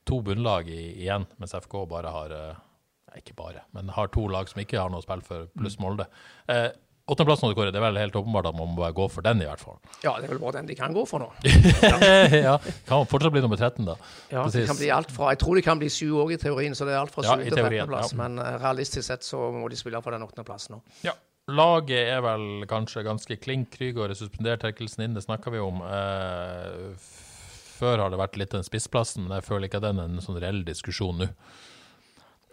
[0.09, 2.63] to bunnlag i, igjen, mens FK bare har eh,
[3.21, 6.09] ikke bare, men har to lag som ikke har noe å spille for, pluss Molde.
[6.51, 6.73] Eh,
[7.05, 9.43] Åttendeplassen, Odd Kåre, det er vel helt åpenbart at man må bare gå for den,
[9.45, 9.77] i hvert fall.
[10.01, 11.27] Ja, det er vel bare den de kan gå for nå.
[12.47, 12.55] ja,
[12.89, 13.99] Kan fortsatt bli nummer 13, da.
[14.33, 16.73] Ja, det kan bli alt fra, Jeg tror de kan bli sju òg i teorien,
[16.73, 18.15] så det er alt fra Ja, sju i til teorien, 13.-plass.
[18.15, 18.21] ja.
[18.23, 20.81] Men eh, realistisk sett så må de spille for den åttendeplassen nå.
[21.05, 21.13] Ja.
[21.53, 23.69] Laget er vel kanskje ganske klink.
[23.75, 25.83] Krygård er suspendert, Terkelsen inn, det snakka vi om.
[25.85, 27.11] Eh,
[27.75, 30.25] før har det vært litt den spissplassen, men jeg føler ikke at den er en
[30.25, 31.29] sånn reell diskusjon nå.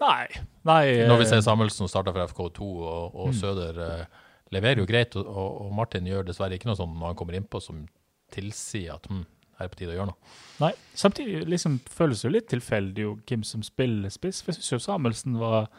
[0.01, 0.25] Nei.
[0.65, 4.19] Nei Når vi eh, ser Samuelsen starta fra FK2, og, og Søder eh,
[4.51, 7.61] leverer jo greit, og, og Martin gjør dessverre ikke noe sånn når han kommer innpå
[7.63, 7.85] som
[8.31, 9.23] tilsier at hm,
[9.59, 10.31] her er på tide å gjøre noe.
[10.63, 10.71] Nei.
[10.97, 14.41] Samtidig liksom, føles det jo litt tilfeldig jo hvem som spiller spiss.
[14.41, 15.69] For jeg syns jo Samuelsen var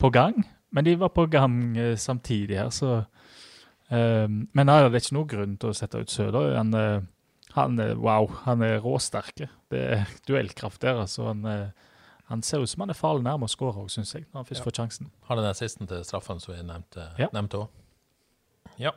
[0.00, 0.38] på gang,
[0.72, 3.04] men de var på gang eh, samtidig her, så
[3.90, 6.54] eh, Men er det ikke noen grunn til å sette ut Søder.
[6.56, 7.02] Han, eh,
[7.56, 9.44] han er wow, han er råsterk.
[9.70, 11.26] Det er duellkraft der, altså.
[11.32, 11.88] Han, eh,
[12.30, 14.46] han ser ut som han er farlig nærme å skåre òg, syns jeg, når han
[14.46, 14.64] først Ja.
[14.68, 15.10] får sjansen.
[15.26, 17.28] Har den assisten til straffen som vi nevnte Ja.
[17.28, 17.68] òg.
[18.80, 18.94] Ja.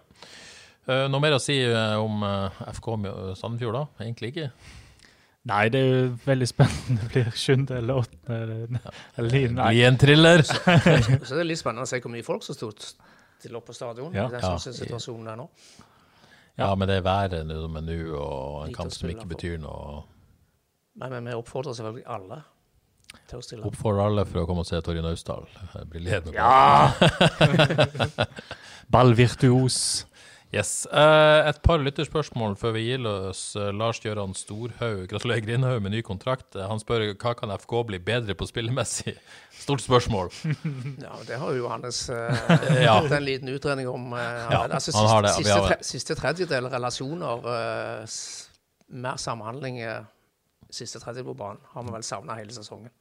[0.87, 2.89] Eh, noe mer å si eh, om eh, FK
[3.39, 3.83] Sandefjord, da?
[4.03, 4.49] Egentlig ikke.
[5.47, 6.97] Nei, det er jo veldig spennende.
[7.03, 8.37] Det blir sjuende eller åttende
[9.19, 9.65] eller niende.
[9.69, 10.43] Blir en thriller!
[10.47, 10.61] Så
[11.35, 12.85] det er litt spennende å se hvor mye folk som stod
[13.43, 14.13] til opp på stadion.
[14.15, 14.29] Ja.
[14.29, 14.53] i den Ja.
[14.55, 15.49] sånn situasjonen der nå.
[16.59, 19.57] Ja, men det er været som er nå, og en Lite kamp som ikke betyr
[19.59, 20.03] noe.
[21.01, 22.43] Nei, men vi oppfordrer selvfølgelig alle
[23.29, 23.65] til å stille.
[23.67, 25.47] Oppfordrer alle for å komme og se Torje Naustdal.
[25.89, 26.37] Blir ledende.
[26.37, 26.93] Ja!
[28.93, 30.05] Ballvirtuos.
[30.53, 30.85] Yes.
[30.93, 33.39] Uh, et par lytterspørsmål før vi gir løs.
[33.57, 36.53] Eh, Lars Gøran Storhaug, gratulerer Grindhaug med ny kontrakt.
[36.53, 39.15] Eh, han spør hva kan FK bli bedre på spillemessig?
[39.63, 40.29] Stort spørsmål.
[41.01, 42.37] Ja, det har jo Johannes uh,
[42.85, 42.99] Ja.
[42.99, 44.13] hatt en liten utredning om.
[44.13, 45.33] Ja, altså, han har det.
[45.39, 47.49] siste, siste, tre, siste tredjedel relasjoner,
[48.93, 49.81] mer samhandling
[50.73, 52.93] siste tredjedel på banen, har vi vel savna hele sesongen.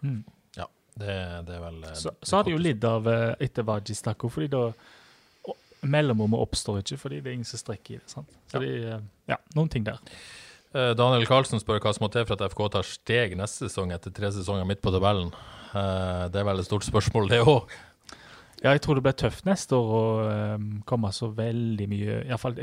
[0.57, 4.25] Ja, det, det er vel Så, så har de jo lidd av etter Vaji stakk
[4.25, 4.67] opp, fordi da
[5.83, 8.09] Mellomrommet oppstår ikke fordi det er ingen som strekker i det.
[8.11, 8.29] sant?
[8.51, 8.61] Så Ja.
[8.61, 9.99] de, eh, ja, noen ting der.
[10.75, 13.93] Eh, Daniel Karlsen spør hva som må til for at FK tar steg neste sesong
[13.93, 15.33] etter tre sesonger midt på tabellen.
[15.75, 17.69] Eh, det er vel et stort spørsmål, det òg.
[18.63, 22.39] Ja, jeg tror det blir tøft neste år å komme så veldig mye i alle
[22.39, 22.55] fall,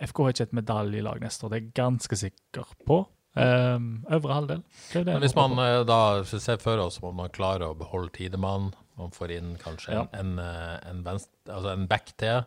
[0.00, 3.06] FK har ikke et medaljelag neste år, det er jeg ganske sikker på.
[3.36, 4.62] Øvre halvdel.
[4.90, 5.54] Det det Men hvis man
[5.86, 10.06] da ser for oss om man klarer å beholde Tidemann, man får inn kanskje Ja.
[10.12, 12.44] en, en, eh, en, venst, altså en back til.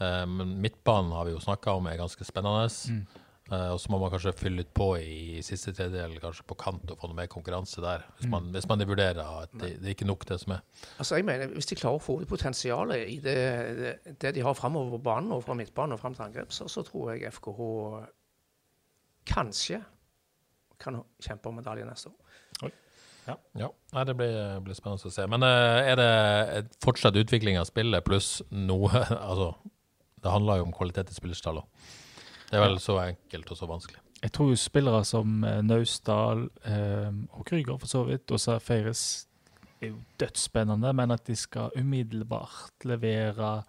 [0.00, 2.68] Eh, men midtbanen har vi jo snakka om er ganske spennende.
[2.92, 3.24] Mm.
[3.48, 6.90] Uh, og så må man kanskje fylle litt på i siste tredjedel, kanskje på kant,
[6.92, 8.02] og få noe mer konkurranse der.
[8.18, 8.30] Hvis Mm.
[8.34, 10.60] man, hvis man vurderer at det, det er ikke nok, det som er.
[10.98, 13.36] Altså, jeg mener, Hvis de klarer å få ut potensialet i det,
[13.78, 16.68] det, det de har framover på banen og fra midtbanen og fram til angrep, så,
[16.68, 17.62] så tror jeg FKH
[19.32, 19.80] kanskje
[20.78, 22.70] kan kjempe om medalje neste år.
[23.28, 25.24] Ja, Nei, det blir, blir spennende å se.
[25.30, 28.90] Men eh, er det fortsatt utvikling av spillet pluss noe
[29.28, 29.52] Altså,
[30.22, 31.88] det handler jo om kvalitet i spillerstall òg.
[32.48, 34.00] Det er vel så enkelt og så vanskelig.
[34.22, 38.58] Jeg tror jo spillere som eh, Naustdal eh, og Krüger for så vidt, og så
[38.62, 39.02] Feires,
[39.78, 43.60] er jo dødsspennende, men at de skal umiddelbart levere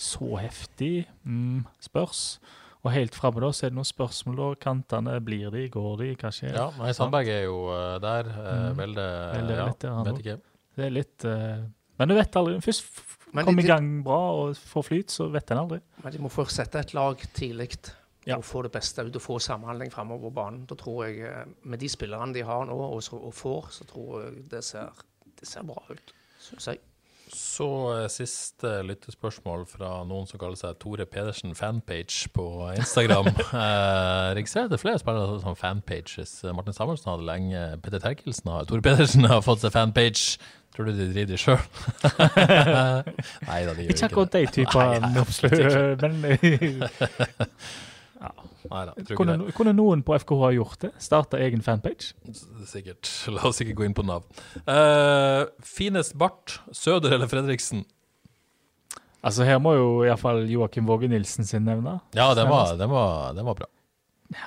[0.00, 2.40] så heftig, mm, spørs.
[2.82, 4.46] Og helt framme da, så er det noen spørsmål da.
[4.58, 6.56] Kantene, blir de, går de, hva skjer?
[6.58, 8.26] Ja, nei, Sandberg er jo uh, der.
[8.26, 8.76] Uh, Mm.
[8.80, 9.06] Velde,
[9.36, 10.36] Veldig ja, vet ja, vet ikke.
[10.76, 11.62] Det er litt uh,
[12.00, 12.56] Men du vet aldri.
[12.64, 13.02] Først
[13.32, 15.78] kom de- i gang bra og får flyt, så vet en aldri.
[16.02, 17.70] Men de må fortsette sette et lag tidlig
[18.26, 18.36] Ja.
[18.36, 20.66] og få det beste ut og få samhandling framover på banen.
[20.66, 23.84] Da tror jeg, eh, Med de spillerne de har nå og, så, og får, så
[23.84, 24.90] tror jeg det ser,
[25.40, 26.12] det ser bra ut.
[26.38, 26.78] Synes jeg.
[27.32, 32.44] Så eh, siste lyttespørsmål fra noen som kaller seg Tore Pedersen fanpage på
[32.76, 33.26] Instagram.
[33.62, 36.34] eh, registrerer det er flere spillere som fanpages.
[36.52, 37.62] Martin Samuelsen hadde lenge.
[37.84, 40.36] Petter Terkelsen har Tore Pedersen har fått seg fanpage.
[40.72, 41.60] Tror du de driver det sjøl?
[43.48, 43.92] Nei da, de gjør Ikke det.
[43.92, 44.96] ikke akkurat de typene,
[46.22, 46.38] men
[48.22, 50.92] Nei da, tror kunne, kunne noen på FKH ha gjort det?
[51.02, 52.12] Starta egen fanpage?
[52.68, 53.10] Sikkert.
[53.34, 54.26] La oss ikke gå inn på navn.
[54.66, 57.84] Uh, finest bart, Søder eller Fredriksen?
[59.22, 62.00] Altså Her må jo iallfall Joakim Våge Nilsen sin nevne.
[62.18, 63.68] Ja, den var, den var, den var bra.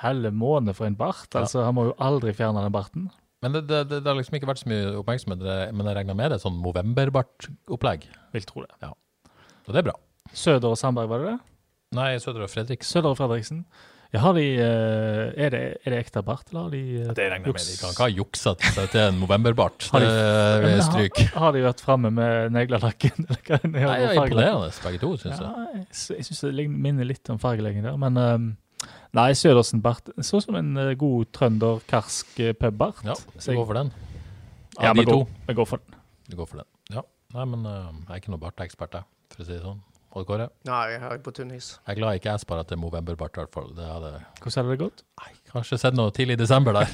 [0.02, 1.30] Helle måne for en bart.
[1.32, 1.44] Ja.
[1.44, 3.08] Altså Han må jo aldri fjerne den barten.
[3.44, 5.42] Men det, det, det, har liksom ikke vært så mye oppmerksomhet,
[5.76, 8.72] men jeg regner med det er sånn opplegg Vil tro det.
[8.82, 8.94] Ja.
[9.66, 9.96] Og det er bra.
[10.36, 11.38] Søder og Sandberg, var det det?
[11.96, 12.90] Nei, Søder og Fredriksen.
[12.90, 13.62] Søder og Fredriksen.
[14.14, 17.24] Ja, har de, eh, er, det, er det ekte bart, eller har de ja, Det
[17.32, 17.64] regner jeg med.
[17.66, 19.88] De kan ikke ha juksa seg til en novemberbart.
[19.92, 20.12] Har de-
[20.62, 21.18] Det Ja, stryk.
[21.32, 23.26] Har, har de vært framme med neglelakken?
[23.28, 24.12] eller hva Nei, ja.
[24.22, 25.42] Imponerende, begge to, syns.
[25.42, 28.46] Ja, jeg jeg syns det minner litt om fargelegging der, men um,
[29.16, 33.02] Nei, Sødersen bart så som en eh, god trønder, karsk uh, pubbart.
[33.06, 33.92] Ja, vi går for den.
[34.76, 35.18] Ja, de vi to.
[35.22, 36.00] går, vi går for den.
[36.28, 36.68] Du går for den.
[36.92, 37.02] Ja.
[37.34, 39.80] Nei, men uh, jeg er ikke noen bartekspert, jeg, for å si det sånn.
[40.16, 40.46] Og Kåre?
[40.48, 40.68] jeg.
[40.70, 41.74] Nei, jeg er på tynn is.
[41.84, 43.68] Jeg er glad ikke jeg sparer til novemberbart, i hvert fall.
[43.76, 45.02] Det hadde Hvordan hadde det gått?
[45.20, 46.88] Nei, kanskje sett noe tidlig i desember der.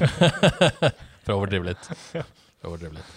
[1.23, 1.87] For å overdrive litt.
[2.11, 3.13] For å overdrive litt.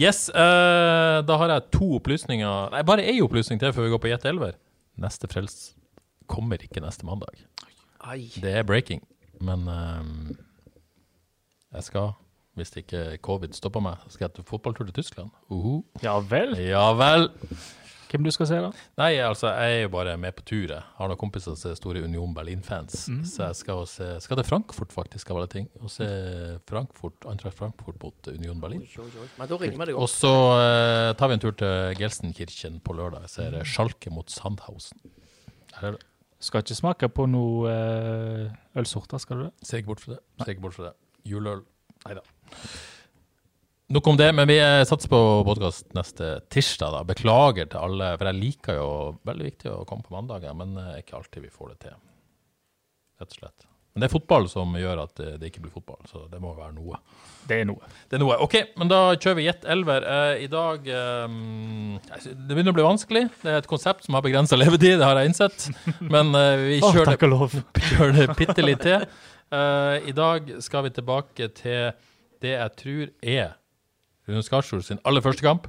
[0.00, 4.02] Yes, uh, da har jeg to opplysninger Nei, bare én opplysning til før vi går
[4.02, 4.58] på Jet Elver.
[4.98, 5.58] Neste frels
[6.30, 7.38] kommer ikke neste mandag.
[8.02, 8.26] Ai.
[8.42, 9.00] Det er breaking,
[9.44, 10.34] men ehm,
[11.74, 12.12] jeg skal,
[12.58, 15.32] hvis ikke covid stopper meg, skal jeg til fotballtur til Tyskland.
[15.50, 15.82] Uhu.
[16.02, 16.56] Ja vel.
[16.60, 17.30] Ja vel.
[18.14, 18.68] Hvem du skal se, da?
[19.00, 20.70] Nei, altså, jeg er jo bare med på tur.
[20.70, 23.08] Jeg har noen kompiser som er store Union Berlin-fans.
[23.26, 25.66] Så jeg skal, se, skal til Frankfurt, faktisk, av alle ting.
[25.80, 26.06] Og se
[26.70, 28.84] Frankfurt, Eintracht Frankfurt mot Union Berlin.
[28.86, 29.26] Oi, oi, oi.
[29.40, 32.94] Men da ringer vi deg Og så uh, tar vi en tur til Gelsenkirchen på
[32.94, 33.26] lørdag.
[33.26, 33.66] Jeg ser mm.
[33.74, 35.02] Schalke mot Sandhausen.
[35.74, 36.06] Her er det.
[36.44, 39.54] Skal ikke smake på noe uh, ølsorter, skal du det?
[39.66, 40.22] Ser ikke bort fra det.
[40.44, 40.96] Ser ikke bort fra det.
[41.34, 41.66] Juleøl.
[42.06, 42.28] Nei da.
[43.92, 46.94] Nok om det, men vi eh, satser på podkast neste tirsdag.
[46.94, 47.02] da.
[47.04, 48.88] Beklager til alle, for jeg liker jo
[49.28, 51.98] veldig viktig å komme på mandager, men eh, ikke alltid vi får det til.
[53.20, 53.66] Rett og slett.
[53.92, 56.50] Men det er fotball som gjør at det, det ikke blir fotball, så det må
[56.56, 56.96] være noe.
[57.46, 57.90] Det er noe.
[58.08, 58.38] Det er noe.
[58.42, 60.06] OK, men da kjører vi Jet Elver.
[60.14, 61.36] Eh, I dag eh,
[62.24, 63.22] Det begynner å bli vanskelig.
[63.44, 65.68] Det er et konsept som har begrensa levetid, det har jeg innsett.
[66.00, 67.58] Men eh, vi kjører det og lov.
[67.92, 69.04] gjør det bitte litt til.
[69.52, 71.92] Eh, I dag skal vi tilbake til
[72.42, 73.52] det jeg tror er
[74.28, 75.68] Rune Skarsjord sin aller første kamp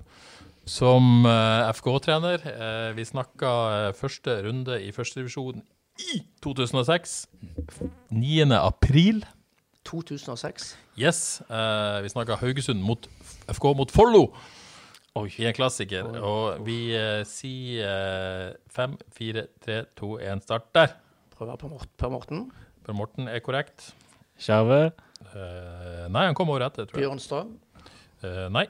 [0.66, 2.42] som eh, FK-trener.
[2.50, 5.62] Eh, vi snakka eh, første runde i førstedivisjon
[6.14, 7.16] i 2006.
[8.10, 8.52] 9.
[8.58, 9.24] april.
[9.86, 10.74] 2006.
[10.98, 11.42] Yes.
[12.02, 13.06] vi snakka Haugesund mot
[13.54, 14.32] FK mot Follo.
[15.16, 16.08] I en klassiker.
[16.26, 16.96] Og vi
[17.30, 20.96] sier fem, fire, tre, to, én, start der.
[21.38, 21.70] Prøver på
[22.02, 22.48] Per Morten.
[22.84, 23.92] Per Morten er korrekt.
[24.42, 24.90] Skjerve.
[26.10, 27.06] Nei, han kom året etter, tror jeg.
[27.06, 27.54] Bjørn Strøm.
[28.26, 28.66] Eh, nei.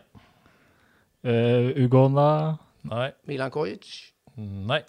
[1.26, 2.58] Uh, Ugona.
[2.92, 3.10] Nei.
[3.28, 3.88] Milan Kojic.
[4.38, 4.82] Nei.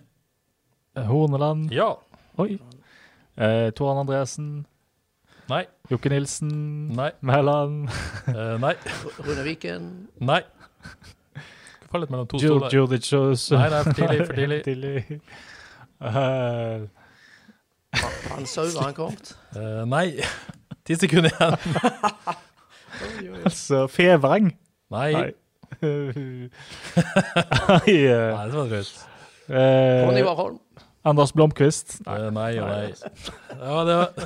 [0.97, 1.71] eh, Horneland.
[1.73, 1.95] Ja.
[2.39, 2.59] Oi.
[3.37, 4.67] Uh, Toran Andresen.
[5.49, 5.64] Nei.
[5.91, 6.51] Jokke Nilsen.
[6.97, 7.11] Nei.
[7.21, 7.89] Mæland.
[8.29, 8.75] Eh, nei.
[9.23, 10.09] Rune Viken.
[10.19, 10.43] Nei.
[11.77, 12.69] Skal falle litt mellom to stoler.
[12.73, 13.12] Djurdjic.
[13.55, 14.61] Nei, nei, for tidlig, for tidlig.
[14.71, 15.21] tidlig.
[16.01, 16.89] Eh,
[18.43, 19.37] jo har han kommet?
[19.55, 20.09] Eh, nei.
[20.85, 22.37] Ti sekunder igjen.
[23.44, 24.53] altså, Fevreng.
[24.94, 25.12] Nei.
[25.12, 25.32] Nei.
[25.82, 25.90] Nei,
[27.68, 28.92] Nei, eh, det var drøyt.
[29.51, 30.59] eh, Ronny Warholm.
[31.07, 31.99] Anders Blomkvist.
[32.07, 32.94] Eh, nei og nei.
[33.61, 34.09] Ja, det var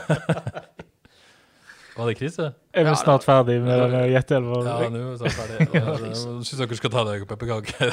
[2.00, 2.46] Var det krise?
[2.72, 3.82] Er vi snart ferdig med Ja.
[3.84, 4.60] denne gjetteelva?
[4.64, 5.66] Ja, nå er vi snart ferdig.
[5.74, 7.92] Jeg syns dere skal ta deg pepperkaker.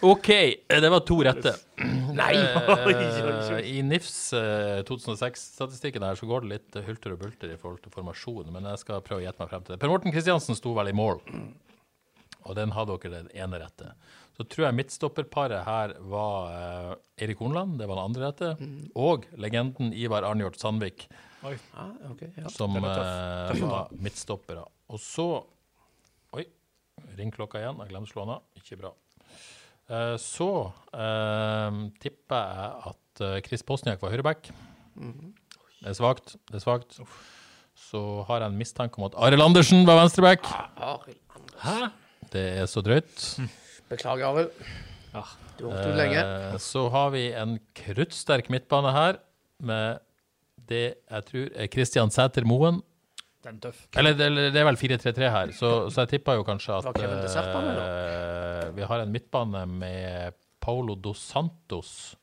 [0.00, 1.52] OK, eh, det var to rette.
[2.20, 2.34] Nei!
[2.36, 7.82] Eh, I NIFs eh, 2006-statistikken her så går det litt hulter og bulter i forhold
[7.84, 9.80] til formasjon, men jeg skal prøve å gjette meg frem til det.
[9.82, 11.20] Per Morten Kristiansen sto vel i mål,
[12.42, 13.92] og den hadde dere den ene rette.
[14.32, 19.28] Så tror jeg midtstopperparet her var Eirik Erik Hornland, det var den andre rette, og
[19.38, 21.06] legenden Ivar Arnjort Sandvik,
[21.42, 22.48] Ah, okay, ja.
[22.48, 22.82] som eh,
[23.60, 24.62] var midtstoppere.
[24.94, 25.26] Og så
[26.32, 26.44] Oi,
[27.18, 27.80] ringklokka igjen.
[27.82, 28.44] Jeg glemte å slå den av.
[28.60, 28.92] Ikke bra.
[29.90, 30.50] Eh, så
[30.94, 34.52] eh, tipper jeg at eh, Chris Bosniak var høyreback.
[35.82, 36.36] Det er svakt.
[36.50, 37.00] Det er svakt.
[37.78, 40.46] Så har jeg en mistanke om at Arild Andersen var venstreback.
[41.62, 41.76] Hæ?
[42.32, 43.26] Det er så drøyt.
[43.90, 44.54] Beklager, Arild.
[45.58, 46.22] Du holdt ut lenge.
[46.22, 49.18] Eh, så har vi en kruttsterk midtbane her
[49.62, 50.00] med
[50.70, 52.80] det jeg tror er Christian Sæter Moen.
[53.42, 53.84] Den tøff.
[53.98, 58.68] Eller det, det er vel 4-3-3 her, så, så jeg tipper jo kanskje at eh,
[58.76, 62.14] vi har en midtbane med Paulo dos Santos.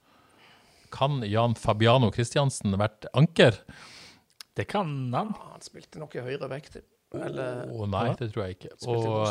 [0.96, 3.60] Kan Jan Fabiano Christiansen vært anker?
[4.56, 5.34] Det kan han.
[5.36, 6.80] Ah, Han spilte noe høyre vekt.
[7.16, 8.72] Eller Å nei, det tror jeg ikke.
[8.88, 9.28] Og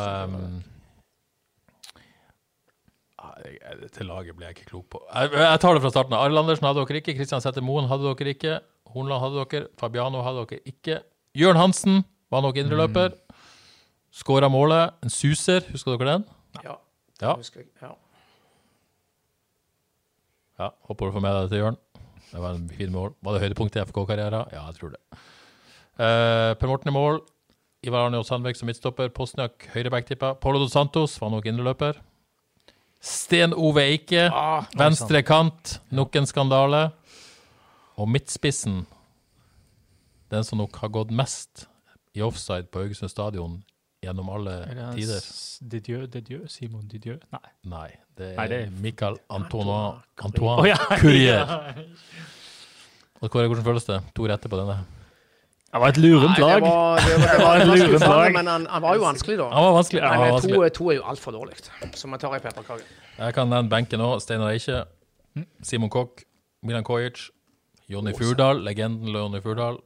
[3.79, 5.01] Dette laget ble jeg ikke klok på.
[5.09, 6.15] Jeg, jeg tar det fra starten.
[6.15, 6.25] av.
[6.25, 7.15] Arild Andersen hadde dere ikke.
[7.17, 8.59] Kristian Sæther Moen hadde dere ikke.
[8.93, 9.69] Hornland hadde dere.
[9.79, 10.99] Fabiano hadde dere ikke.
[11.37, 13.13] Jørn Hansen var nok indreløper.
[14.11, 14.95] Skåra målet.
[15.05, 16.25] En suser, husker dere den?
[16.63, 16.77] Ja.
[17.21, 17.35] Ja.
[17.35, 17.69] Husker jeg.
[17.81, 17.93] ja.
[20.59, 21.77] ja håper du får med deg det til Jørn.
[22.29, 23.13] Det var en fin mål.
[23.25, 24.53] Var det høydepunktet i FK-karrieren?
[24.53, 25.01] Ja, jeg tror det.
[25.99, 27.21] Uh, per Morten i mål.
[27.85, 29.09] Ivar Arne Sandvik som midtstopper.
[29.15, 30.33] Postnjak høyreback, tippa.
[30.35, 31.99] Polo dos Santos var nok indreløper.
[32.99, 35.77] Sten Ove Eike, Ah, venstre kant.
[35.95, 36.89] Nok en skandale.
[37.99, 38.85] Og midtspissen,
[40.31, 41.67] den som nok har gått mest
[42.17, 43.59] i offside på Haugesund stadion
[44.03, 45.25] gjennom alle Er tider.
[45.71, 47.17] Didier, Didieu, Simon Didier?
[47.33, 47.49] Nei.
[47.67, 49.79] Nei, det er, Nei, det er- Michael Antoine,
[50.23, 50.77] Antoine oh, ja.
[51.01, 51.51] Courier.
[53.19, 53.99] Og Kåre, hvordan føles det?
[54.15, 54.77] To retter på denne.
[55.69, 56.55] Det var et lurent lag.
[56.55, 58.31] Det var, det var, det var, et lurent lag.
[58.33, 59.49] men han, han var jo vanskelig, da.
[59.53, 60.01] Han var vanskelig.
[60.01, 60.55] Han var Men vanskelig.
[60.55, 61.57] to, to er jo altfor dårlig,
[61.99, 62.87] så vi tar ei pepperkake.
[63.19, 64.15] Jeg kan nevne benken òg.
[64.23, 64.79] Steinar Eikje,
[65.61, 66.23] Simon Kokk,
[66.65, 67.27] Milan Kojic,
[67.91, 69.77] Jonny Furdal, legenden Jonny Furdal.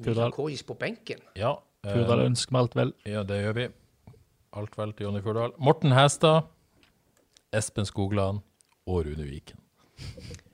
[0.00, 0.32] Furdal.
[0.32, 1.20] Kojic på benken.
[1.36, 2.92] Ja, eh, ønsker meg alt vel.
[3.06, 3.68] ja, det gjør vi.
[4.52, 5.52] Alt vel til Jonny Furdal.
[5.58, 6.48] Morten Hæstad,
[7.52, 8.40] Espen Skogland
[8.86, 9.58] og Rune Viken.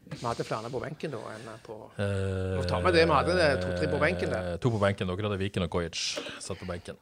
[0.09, 3.91] Vi hadde flere på benken da enn på Eh, ta med det, vi hadde to-tre
[3.91, 4.57] på benken der.
[4.57, 5.07] To på benken.
[5.09, 6.97] Dere hadde Viken og Kojic satt på benken.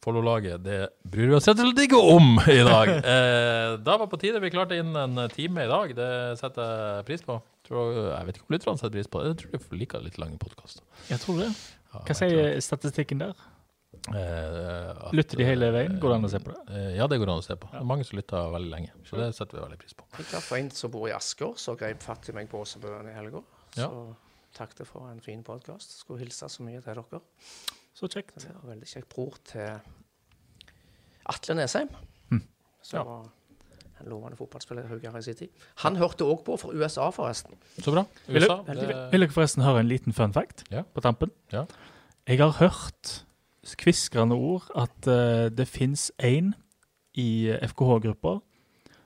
[0.00, 2.88] Follo-laget, det bryr vi oss rett og slett ikke om i dag.
[3.10, 5.92] Eh, da var på tide vi klarte inn en time i dag.
[5.96, 6.62] Det setter
[6.96, 7.36] jeg pris på.
[7.70, 9.28] Tror, jeg vet ikke om lytterne setter pris på det.
[9.30, 10.82] Jeg tror de liker litt lange podkaster.
[11.06, 11.50] Jeg tror det.
[11.94, 13.34] Hva sier statistikken der?
[14.10, 15.96] Eh, Lytter de hele veien?
[16.02, 16.60] Går det an å se på det?
[16.74, 17.70] Eh, ja, det går an å se på.
[17.70, 18.90] Det er mange som lytter veldig lenge.
[19.06, 20.06] Så det setter vi veldig pris på.
[20.18, 23.14] Jeg traff en som bor i Asker, så grep fatt i meg på Åsebøen i
[23.14, 23.42] helga.
[23.76, 24.14] Så Ja.
[24.54, 25.94] takket for en fin podkast.
[26.02, 27.20] Skulle hilse så mye til dere.
[27.94, 28.34] Så kjekt.
[28.42, 29.08] Det var veldig kjekt.
[29.14, 29.80] Bror til
[31.26, 31.90] Atle Nesheim.
[32.82, 33.04] Så Ja.
[34.00, 35.48] En lovende fotballspiller Haugar i sin tid.
[35.84, 37.56] Han hørte òg på fra USA, forresten.
[37.78, 38.04] Så bra.
[38.28, 40.82] USA, vil, det, vil dere forresten høre en liten fun fact Ja.
[40.94, 41.30] på tampen?
[41.52, 41.66] Ja.
[42.28, 43.24] Jeg har hørt
[43.76, 46.54] kviskrende ord at uh, det fins én
[47.14, 48.38] i FKH-gruppa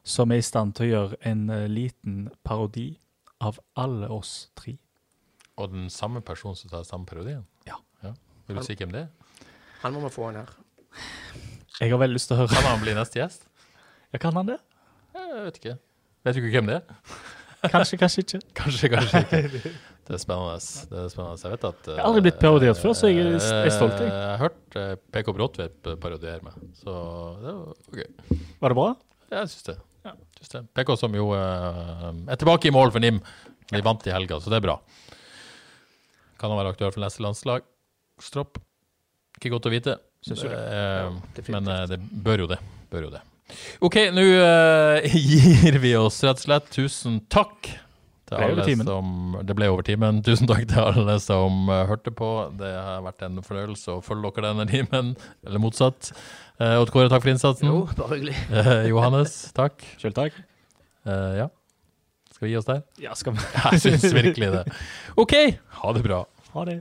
[0.04, 2.92] som er i stand til å gjøre en uh, liten parodi
[3.40, 4.76] av alle oss tre.
[5.56, 7.44] og den samme personen som tar samme parodien?
[7.66, 7.76] Ja.
[8.46, 9.08] Vil du si hvem det er?
[9.82, 10.50] Han må vi få inn her.
[11.80, 12.54] Jeg har veldig lyst til å høre.
[12.54, 13.46] Kan han bli neste gjest?
[14.12, 14.58] Ja, kan han det?
[15.14, 15.74] Jeg vet ikke.
[16.24, 17.00] Vet du ikke hvem det er?
[17.72, 18.38] Kanskje, kanskje ikke.
[18.60, 19.74] Kanskje, kanskje ikke.
[20.04, 20.58] Det er spennende.
[20.90, 21.38] Det er spennende.
[21.40, 24.10] Jeg vet at Jeg har aldri blitt parodiert før, så jeg er- stolt, jeg.
[24.10, 26.92] Jeg har hørt eh, PK Bråtvedt parodiere meg, så
[27.40, 28.42] det var gøy.
[28.60, 28.88] Var det bra?
[29.32, 29.76] Jeg syns det.
[30.36, 30.62] Syns det.
[30.76, 33.22] PK som jo eh, er tilbake i mål for NIM.
[33.72, 34.76] De vant i helga, så det er bra.
[36.36, 37.64] Kan han være aktuell for neste landslag?
[38.20, 38.60] Stropp?
[39.40, 39.96] Ikke godt å vite.
[40.28, 40.36] Det?
[40.36, 41.48] Eh, definitivt.
[41.56, 42.60] men eh, det bør jo det.
[42.92, 43.24] Bør jo det.
[43.84, 46.70] OK, nå uh, gir vi oss rett og slett.
[46.74, 47.68] Tusen takk
[48.24, 50.22] til Ble alle som Det ble over timen.
[50.24, 52.30] Tusen takk til alle som uh, hørte på.
[52.60, 55.12] Det har vært en fornøyelse å følge dere denne timen,
[55.44, 56.14] eller motsatt.
[56.56, 57.68] Uh, Odd Kåre, takk for innsatsen.
[57.68, 58.40] Jo, bare hyggelig.
[58.48, 59.84] Uh, Johannes, takk.
[60.00, 60.36] Selv takk.
[61.04, 61.48] Eh, ja.
[62.32, 62.82] Skal vi gi oss der?
[63.02, 64.64] Ja, skal vi Jeg syns virkelig det.
[65.20, 65.34] OK,
[65.80, 66.24] ha det bra.
[66.54, 66.80] Ha det.